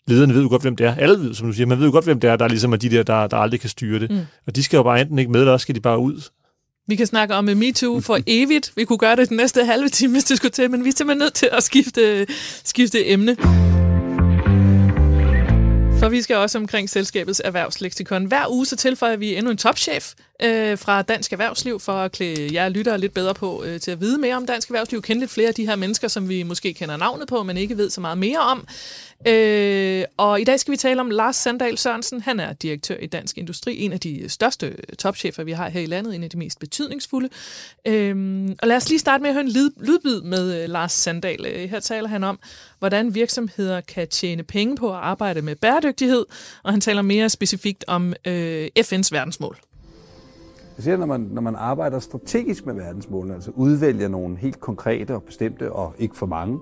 [0.08, 0.96] lederne ved jo godt, hvem det er.
[0.96, 2.72] Alle ved, som du siger, man ved jo godt, hvem det er, der er ligesom
[2.72, 4.12] de der, der, der aldrig kan styre det.
[4.12, 4.20] Mm.
[4.48, 6.22] Og de skal jo bare enten ikke med, eller også skal de bare ud.
[6.88, 8.74] Vi kan snakke om MeToo for evigt.
[8.76, 10.94] Vi kunne gøre det den næste halve time, hvis det skulle til, men vi er
[10.98, 12.28] simpelthen nødt til at skifte,
[12.64, 13.36] skifte emne.
[16.00, 18.26] For vi skal også omkring selskabets erhvervsleksikon.
[18.26, 20.14] Hver uge så tilføjer vi endnu en topchef
[20.44, 24.02] øh, fra Dansk Erhvervsliv for at klæde jer lyttere lidt bedre på øh, til at
[24.02, 26.74] vide mere om Dansk Erhvervsliv, kende lidt flere af de her mennesker, som vi måske
[26.74, 28.68] kender navnet på, men ikke ved så meget mere om.
[29.28, 32.22] Øh, og i dag skal vi tale om Lars Sandal Sørensen.
[32.22, 35.86] Han er direktør i Dansk Industri, en af de største topchefer, vi har her i
[35.86, 37.30] landet, en af de mest betydningsfulde.
[37.88, 40.92] Øh, og lad os lige starte med at høre en lyd, lydbid med øh, Lars
[40.92, 41.46] Sandal.
[41.46, 42.40] Øh, her taler han om,
[42.80, 46.26] hvordan virksomheder kan tjene penge på at arbejde med bæredygtighed,
[46.64, 49.58] og han taler mere specifikt om øh, FN's verdensmål.
[50.82, 55.16] Jeg siger, når man, når man arbejder strategisk med verdensmålene, altså udvælger nogle helt konkrete
[55.16, 56.60] og bestemte, og ikke for mange,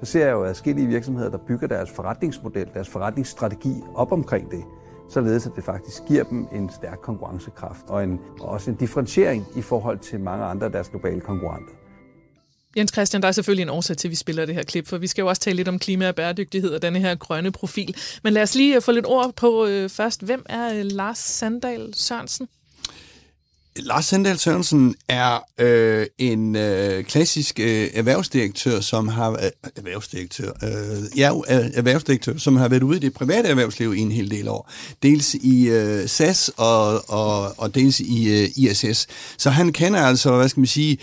[0.00, 4.64] så ser jeg jo adskillige virksomheder, der bygger deres forretningsmodel, deres forretningsstrategi op omkring det,
[5.10, 9.46] således at det faktisk giver dem en stærk konkurrencekraft og, en, og også en differentiering
[9.56, 11.72] i forhold til mange andre af deres globale konkurrenter.
[12.76, 14.98] Jens Christian, der er selvfølgelig en årsag til, at vi spiller det her klip, for
[14.98, 17.96] vi skal jo også tale lidt om klima og bæredygtighed og denne her grønne profil.
[18.22, 20.22] Men lad os lige øh, få lidt ord på øh, først.
[20.22, 22.48] Hvem er øh, Lars Sandal Sørensen?
[23.76, 29.38] Lars Sandal Sørensen er øh, en øh, klassisk øh, erhvervsdirektør, som har øh,
[29.76, 34.12] erhvervsdirektør, øh, ja, øh, erhvervsdirektør, som har været ude i det private erhvervsliv i en
[34.12, 34.70] hel del år.
[35.02, 39.06] Dels i øh, SAS og, og, og dels i øh, ISS.
[39.38, 40.98] Så han kender altså, hvad skal man sige,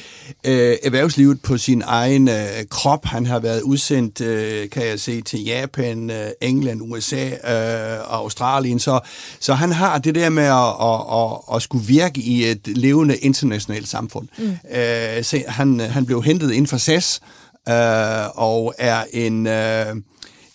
[0.45, 3.05] øh, erhvervslivet på sin egen øh, krop.
[3.05, 8.15] Han har været udsendt, øh, kan jeg se, til Japan, øh, England, USA øh, og
[8.15, 8.79] Australien.
[8.79, 8.99] Så,
[9.39, 12.77] så han har det der med at, at, at, at skulle virke i et et
[12.77, 14.27] levende internationalt samfund.
[14.37, 14.57] Mm.
[14.77, 17.21] Øh, se, han, han blev hentet ind fra SAS,
[17.69, 19.47] øh, og er en...
[19.47, 19.95] Øh,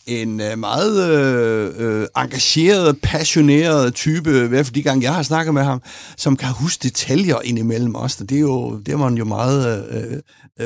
[0.07, 5.23] en øh, meget øh, øh, engageret, passioneret type, i hvert fald de gange, jeg har
[5.23, 5.83] snakket med ham,
[6.17, 8.17] som kan huske detaljer indimellem os.
[8.17, 9.87] Det er jo, det er man jo meget...
[9.91, 10.21] Øh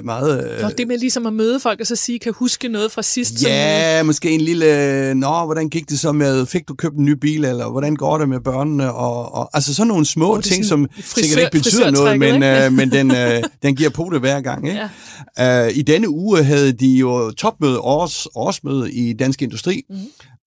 [0.05, 2.93] meget øh, Nå, det med ligesom at møde folk og så sige, kan huske noget
[2.93, 3.43] fra sidst?
[3.43, 4.07] Ja, som...
[4.07, 7.45] måske en lille, nå, hvordan gik det så med, fik du købt en ny bil,
[7.45, 8.93] eller hvordan går det med børnene?
[8.93, 12.43] Og, og, altså sådan nogle små oh, ting, som frisør, sikkert ikke betyder noget, men,
[12.43, 14.69] øh, men den, øh, den giver på det hver gang.
[14.69, 14.89] Ikke?
[15.39, 15.67] Ja.
[15.67, 19.83] Uh, I denne uge havde de jo topmøde, års, årsmøde i dansk industri.
[19.91, 19.97] Mm.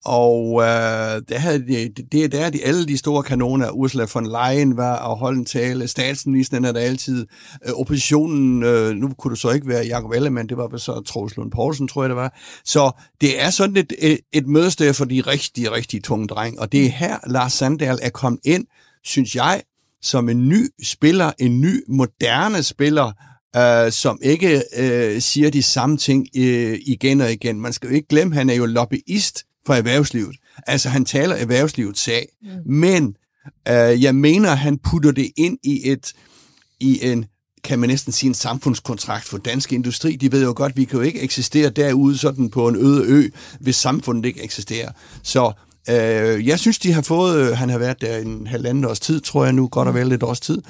[0.04, 3.70] Og øh, der havde de, det, der er de, alle de store kanoner.
[3.70, 5.88] Ursula von Leyen var at holde en tale.
[5.88, 7.26] Statsministeren er der altid.
[7.66, 11.00] Øh, oppositionen, øh, nu kunne det så ikke være Jacob Ellemann, det var vel så
[11.00, 12.38] Troels Lund Poulsen, tror jeg det var.
[12.64, 12.90] Så
[13.20, 16.60] det er sådan et, et, et mødested for de rigtig, rigtig tunge dreng.
[16.60, 18.66] Og det er her, Lars Sandal er kommet ind,
[19.04, 19.62] synes jeg,
[20.02, 23.12] som en ny spiller, en ny, moderne spiller,
[23.56, 27.60] øh, som ikke øh, siger de samme ting øh, igen og igen.
[27.60, 30.36] Man skal jo ikke glemme, han er jo lobbyist for erhvervslivet.
[30.66, 32.28] Altså, han taler erhvervslivets sag.
[32.42, 32.72] Mm.
[32.72, 33.16] Men
[33.68, 36.12] øh, jeg mener, han putter det ind i et
[36.80, 37.26] i en
[37.64, 40.16] kan man næsten sige en samfundskontrakt for dansk industri.
[40.16, 43.28] De ved jo godt, vi kan jo ikke eksistere derude sådan på en øde ø,
[43.60, 44.90] hvis samfundet ikke eksisterer.
[45.22, 45.52] Så
[45.90, 49.44] øh, jeg synes, de har fået, han har været der en halvanden års tid, tror
[49.44, 50.62] jeg nu, godt og vel et års tid.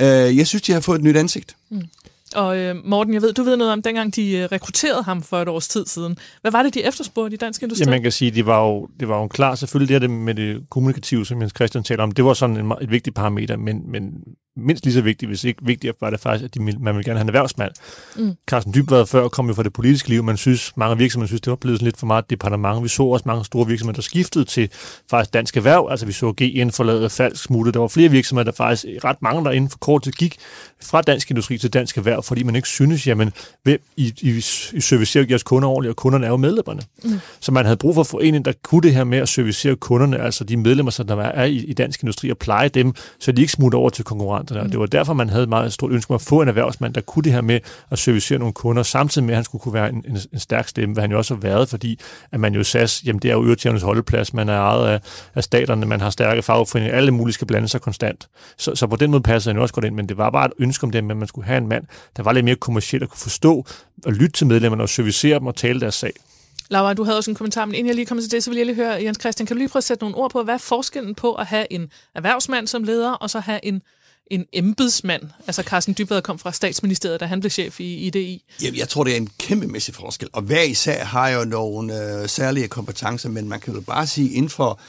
[0.00, 1.56] Øh, jeg synes, de har fået et nyt ansigt.
[1.70, 1.82] Mm.
[2.34, 5.42] Og øh, Morten, jeg ved, du ved noget om, dengang de øh, rekrutterede ham for
[5.42, 6.16] et års tid siden.
[6.40, 7.84] Hvad var det, de efterspurgte i dansk industri?
[7.84, 10.16] Ja, man kan sige, det var jo, det var jo en klar, selvfølgelig det, her
[10.18, 13.56] med det kommunikative, som Jens Christian taler om, det var sådan en, et vigtigt parameter,
[13.56, 14.12] men, men
[14.56, 17.18] mindst lige så vigtigt, hvis ikke vigtigere, var det faktisk, at de, man ville gerne
[17.18, 17.72] have en erhvervsmand.
[18.16, 18.32] Mm.
[18.46, 21.50] Carsten Dybvad før kom jo fra det politiske liv, man synes, mange virksomheder synes, det
[21.50, 22.82] var blevet lidt for meget departement.
[22.82, 24.70] Vi så også mange store virksomheder, der skiftede til
[25.10, 25.88] faktisk dansk erhverv.
[25.90, 27.72] Altså vi så GN forlade falsk smutte.
[27.72, 30.36] Der var flere virksomheder, der faktisk ret mange, der inden for kort tid gik
[30.82, 33.32] fra dansk industri til dansk erhverv, fordi man ikke synes, jamen,
[33.62, 34.28] hvem I, I,
[34.72, 36.82] I servicerer jeres kunder ordentligt, og kunderne er jo medlemmerne.
[37.04, 37.20] Mm.
[37.40, 40.44] Så man havde brug for foreningen, der kunne det her med at servicere kunderne, altså
[40.44, 43.52] de medlemmer, som der er i, i dansk industri, og pleje dem, så de ikke
[43.52, 44.66] smutter over til konkurrenter der Mm.
[44.66, 46.94] Og det var derfor, man havde et meget stort ønske om at få en erhvervsmand,
[46.94, 49.74] der kunne det her med at servicere nogle kunder, samtidig med, at han skulle kunne
[49.74, 52.00] være en, en, en stærk stemme, hvad han jo også har været, fordi
[52.32, 55.00] at man jo SAS, jamen det er jo ydertjernes holdeplads, man er ejet af,
[55.34, 58.28] af staterne, man har stærke fagforeninger, alle mulige skal blande sig konstant.
[58.58, 60.46] Så, så på den måde passer han jo også godt ind, men det var bare
[60.46, 61.84] et ønske om det, at man skulle have en mand,
[62.16, 63.66] der var lidt mere kommersiel og kunne forstå
[64.06, 66.12] og lytte til medlemmerne og servicere dem og tale deres sag.
[66.72, 68.56] Laura, du havde også en kommentar, men inden jeg lige kommer til det, så vil
[68.56, 70.54] jeg lige høre, Jens Christian, kan du lige prøve at sætte nogle ord på, hvad
[70.54, 73.82] er forskellen på at have en erhvervsmand som leder, og så have en
[74.30, 75.22] en embedsmand.
[75.46, 78.44] Altså Carsten Dybvad kom fra statsministeriet, da han blev chef i IDI.
[78.62, 80.28] Jamen, jeg tror, det er en kæmpemæssig forskel.
[80.32, 84.30] Og hver især har jo nogle øh, særlige kompetencer, men man kan jo bare sige,
[84.30, 84.80] inden for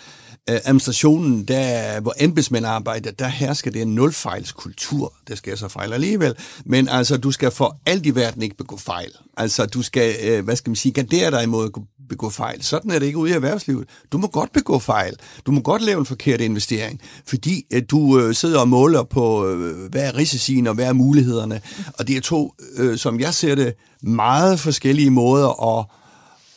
[0.49, 5.13] øh, administrationen, der, hvor embedsmænd arbejder, der hersker det en nulfejlskultur.
[5.27, 6.35] Det skal så fejle alligevel.
[6.65, 9.11] Men altså, du skal for alt i verden ikke begå fejl.
[9.37, 12.63] Altså, du skal, øh, hvad skal man sige, gardere dig imod at begå fejl.
[12.63, 13.87] Sådan er det ikke ude i erhvervslivet.
[14.11, 15.15] Du må godt begå fejl.
[15.45, 19.47] Du må godt lave en forkert investering, fordi øh, du øh, sidder og måler på,
[19.47, 21.61] øh, hvad er risicien og hvad er mulighederne.
[21.99, 25.85] Og det er to, øh, som jeg ser det, meget forskellige måder at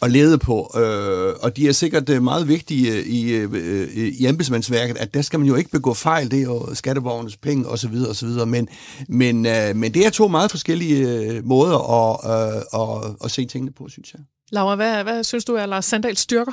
[0.02, 4.96] at lede på, øh, og de er sikkert øh, meget vigtige i, øh, i embedsmandsværket,
[4.96, 7.94] at der skal man jo ikke begå fejl, det er jo skatteborgernes penge osv.
[8.08, 8.28] osv.
[8.46, 8.68] Men,
[9.08, 13.46] men, øh, men det er to meget forskellige øh, måder at, øh, at, at se
[13.46, 14.20] tingene på, synes jeg.
[14.50, 16.52] Laura, hvad, hvad synes du er Lars Sandals styrker?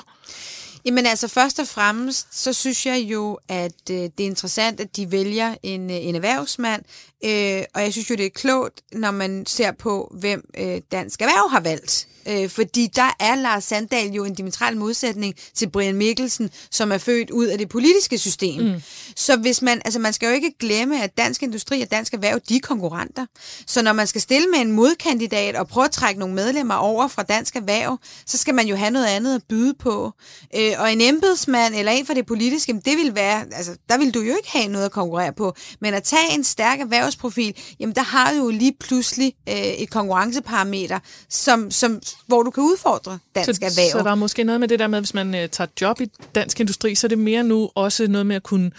[0.85, 4.95] Jamen altså, først og fremmest, så synes jeg jo, at øh, det er interessant, at
[4.95, 6.81] de vælger en, øh, en erhvervsmand,
[7.25, 11.21] øh, og jeg synes jo, det er klogt, når man ser på, hvem øh, Dansk
[11.21, 12.07] Erhverv har valgt.
[12.27, 16.97] Øh, fordi der er Lars Sandal jo en diametral modsætning til Brian Mikkelsen, som er
[16.97, 18.63] født ud af det politiske system.
[18.63, 18.81] Mm.
[19.15, 22.39] Så hvis man, altså man skal jo ikke glemme, at dansk industri og dansk erhverv,
[22.49, 23.25] de er konkurrenter.
[23.67, 27.07] Så når man skal stille med en modkandidat og prøve at trække nogle medlemmer over
[27.07, 30.11] fra dansk erhverv, så skal man jo have noget andet at byde på.
[30.55, 34.13] Øh, og en embedsmand eller en for det politiske, det vil være, altså der vil
[34.13, 35.55] du jo ikke have noget at konkurrere på.
[35.79, 39.89] Men at tage en stærk erhvervsprofil, jamen der har du jo lige pludselig øh, et
[39.89, 40.99] konkurrenceparameter,
[41.29, 43.91] som, som hvor du kan udfordre dansk så, erhverv.
[43.91, 46.05] Så der er måske noget med det der med, hvis man uh, tager job i
[46.35, 48.71] dansk industri, så er det mere nu også noget med at kunne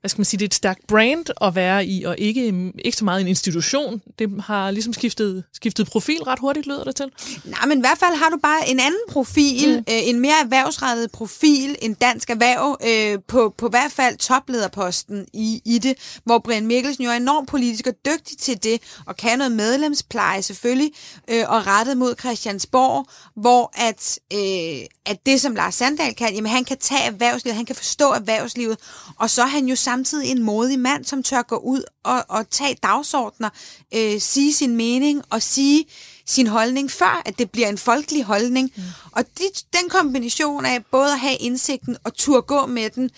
[0.00, 2.96] hvad skal man sige, det er et stærkt brand at være i, og ikke, ikke
[2.96, 4.02] så meget en institution.
[4.18, 7.06] Det har ligesom skiftet, skiftet profil ret hurtigt, lyder det til.
[7.44, 9.76] Nej, men i hvert fald har du bare en anden profil, mm.
[9.76, 15.62] øh, en mere erhvervsrettet profil end dansk erhverv, øh, på, på hvert fald toplederposten i,
[15.64, 19.38] i det, hvor Brian Mikkelsen jo er enormt politisk og dygtig til det, og kan
[19.38, 20.90] noget medlemspleje selvfølgelig,
[21.28, 26.50] øh, og rettet mod Christiansborg, hvor at, øh, at det, som Lars Sandal kan, jamen
[26.50, 28.78] han kan tage erhvervslivet, han kan forstå erhvervslivet,
[29.18, 32.50] og så er han jo samtidig en modig mand, som tør gå ud og, og
[32.50, 33.50] tage dagsordner,
[33.94, 35.84] øh, sige sin mening og sige
[36.28, 38.72] sin holdning, før at det bliver en folkelig holdning.
[38.76, 38.82] Mm.
[39.12, 39.42] Og de,
[39.80, 43.10] den kombination af både at have indsigten og tur gå med den,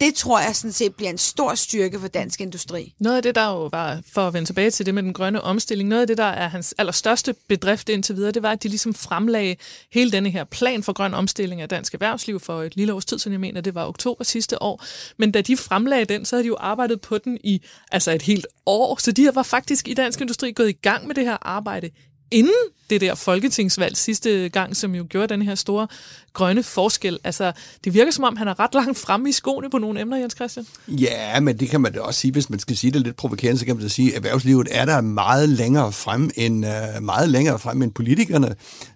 [0.00, 2.94] det tror jeg sådan set bliver en stor styrke for dansk industri.
[2.98, 5.42] Noget af det, der jo var, for at vende tilbage til det med den grønne
[5.42, 8.68] omstilling, noget af det, der er hans allerstørste bedrift indtil videre, det var, at de
[8.68, 9.56] ligesom fremlagde
[9.92, 13.18] hele denne her plan for grøn omstilling af dansk erhvervsliv for et lille års tid,
[13.18, 14.84] som jeg mener, det var oktober sidste år.
[15.16, 17.60] Men da de fremlagde den, så havde de jo arbejdet på den i
[17.92, 21.14] altså et helt år, så de var faktisk i dansk industri gået i gang med
[21.14, 21.90] det her arbejde
[22.30, 22.72] inden?
[22.90, 25.86] Det der folketingsvalg sidste gang, som jo gjorde den her store
[26.32, 27.18] grønne forskel.
[27.24, 27.52] Altså,
[27.84, 30.34] det virker som om, han er ret langt fremme i skoene på nogle emner, Jens
[30.34, 30.66] Christian.
[30.88, 33.58] Ja, men det kan man da også sige, hvis man skal sige det lidt provokerende,
[33.58, 37.28] så kan man da sige, at erhvervslivet er der meget længere frem end, uh, meget
[37.28, 38.54] længere frem end politikerne.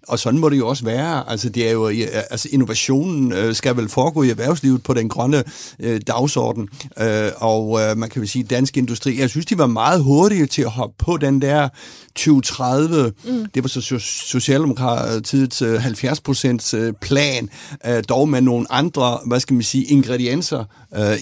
[0.09, 1.30] Og sådan må det jo også være.
[1.30, 1.86] Altså, det er jo,
[2.30, 5.45] altså innovationen uh, skal vel foregå i erhvervslivet på den grønne
[5.84, 6.68] uh, dagsorden.
[7.01, 10.47] Uh, og uh, man kan vel sige, dansk industri, jeg synes, de var meget hurtige
[10.47, 11.68] til at hoppe på den der
[12.14, 13.47] 2030, mm.
[13.55, 17.49] det var så Socialdemokratiets øh, 70% øh, plan,
[17.87, 20.64] øh, dog med nogle andre, hvad skal man sige, ingredienser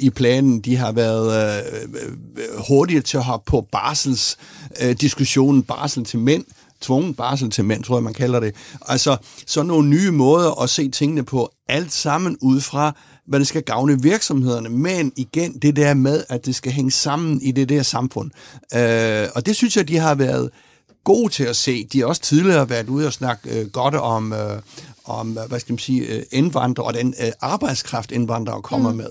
[0.01, 0.61] i planen.
[0.61, 1.63] De har været
[2.69, 6.45] hurtige til at hoppe på barselsdiskussionen, barsel til mænd,
[6.81, 8.55] tvungen barsel til mænd, tror jeg, man kalder det.
[8.89, 12.97] Altså, sådan nogle nye måder at se tingene på, alt sammen ud fra,
[13.27, 17.43] hvad det skal gavne virksomhederne, men igen, det der med, at det skal hænge sammen
[17.43, 18.31] i det der samfund.
[18.75, 20.51] Øh, og det synes jeg, de har været
[21.05, 21.85] gode til at se.
[21.93, 24.59] De har også tidligere været ude og snakke øh, godt om, øh,
[25.05, 28.97] om hvad skal man sige, øh, indvandrere og den øh, arbejdskraft, indvandrere kommer mm.
[28.97, 29.11] med.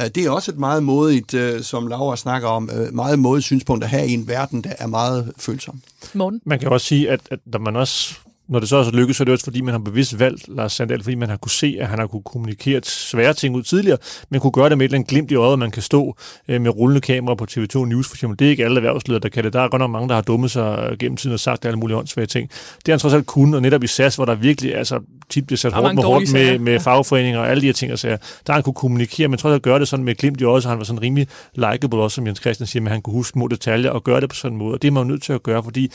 [0.00, 3.44] Øh, det er også et meget modigt, øh, som Laura snakker om, øh, meget modigt
[3.44, 5.80] synspunkt at have i en verden, der er meget følsom.
[6.14, 6.40] Morten?
[6.44, 8.14] Man kan også sige, at, at når man også
[8.48, 10.72] når det så også lykkes, så er det også fordi, man har bevidst valgt Lars
[10.72, 13.98] Sandal, fordi man har kunne se, at han har kunne kommunikere svære ting ud tidligere,
[14.30, 16.16] men kunne gøre det med et eller andet glimt i øjet, man kan stå
[16.48, 18.38] øh, med rullende kamera på TV2 News for eksempel.
[18.38, 19.52] Det er ikke alle erhvervsledere, der kan det.
[19.52, 21.96] Der er godt nok mange, der har dummet sig gennem tiden og sagt alle mulige
[21.96, 22.50] åndssvage ting.
[22.78, 25.46] Det er han trods alt kun, og netop i SAS, hvor der virkelig altså, tit
[25.46, 28.08] bliver sat hårdt med hårdt med, med fagforeninger og alle de her ting, og så,
[28.08, 28.16] der
[28.46, 30.68] har han kunne kommunikere, men trods alt gøre det sådan med glimt i øjet, så
[30.68, 33.48] han var sådan rimelig likeable også, som Jens Christian siger, men han kunne huske små
[33.48, 34.74] detaljer og gøre det på sådan en måde.
[34.74, 35.92] Og det er man jo nødt til at gøre, fordi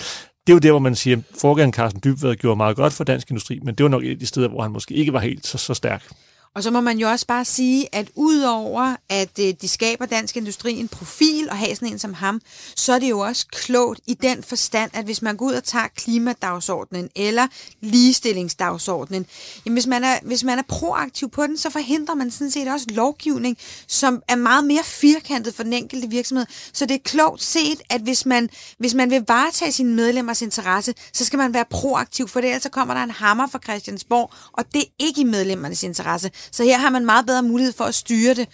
[0.48, 3.04] det er jo der, hvor man siger, at forgængeren Carsten Dybvad gjorde meget godt for
[3.04, 5.20] dansk industri, men det var nok et af de steder, hvor han måske ikke var
[5.20, 6.12] helt så, så stærk.
[6.56, 10.38] Og så må man jo også bare sige, at udover at øh, de skaber dansk
[10.38, 12.42] industri en profil og have sådan en som ham,
[12.76, 15.64] så er det jo også klogt i den forstand, at hvis man går ud og
[15.64, 17.48] tager klimadagsordenen eller
[17.82, 19.26] ligestillingsdagsordenen,
[19.66, 22.68] jamen hvis man, er, hvis man er proaktiv på den, så forhindrer man sådan set
[22.68, 26.46] også lovgivning, som er meget mere firkantet for den enkelte virksomhed.
[26.74, 30.94] Så det er klogt set, at hvis man, hvis man vil varetage sine medlemmers interesse,
[31.14, 34.32] så skal man være proaktiv, for det ellers så kommer der en hammer fra Christiansborg,
[34.54, 36.32] og det er ikke i medlemmernes interesse.
[36.52, 38.48] Så her har man meget bedre mulighed for at styre det.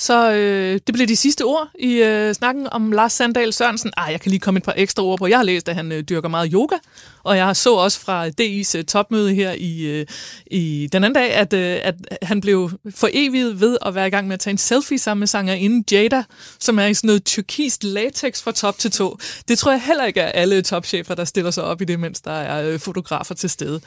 [0.00, 3.92] Så øh, det blev de sidste ord i øh, snakken om Lars Sandal Sørensen.
[3.96, 5.26] Ah, jeg kan lige komme et par ekstra ord på.
[5.26, 6.76] Jeg har læst, at han øh, dyrker meget yoga,
[7.22, 10.06] og jeg så også fra DI's øh, topmøde her i, øh,
[10.46, 14.10] i den anden dag, at, øh, at han blev for evigt ved at være i
[14.10, 16.22] gang med at tage en selfie sammen med sangerinden Jada,
[16.58, 19.16] som er i sådan noget tyrkist latex fra top til to.
[19.48, 22.20] Det tror jeg heller ikke er alle topchefer, der stiller sig op i det, mens
[22.20, 23.80] der er øh, fotografer til stede.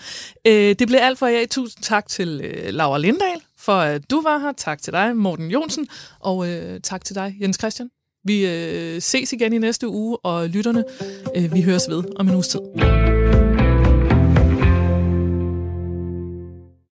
[0.47, 1.45] Øh, det blev alt for jer.
[1.51, 4.51] Tusind tak til øh, Laura Lindahl for at du var her.
[4.57, 5.87] Tak til dig, Morten Jonsen,
[6.19, 7.89] og øh, tak til dig, Jens Christian.
[8.25, 10.83] Vi øh, ses igen i næste uge, og lytterne,
[11.35, 12.59] øh, vi høres ved om en uges tid.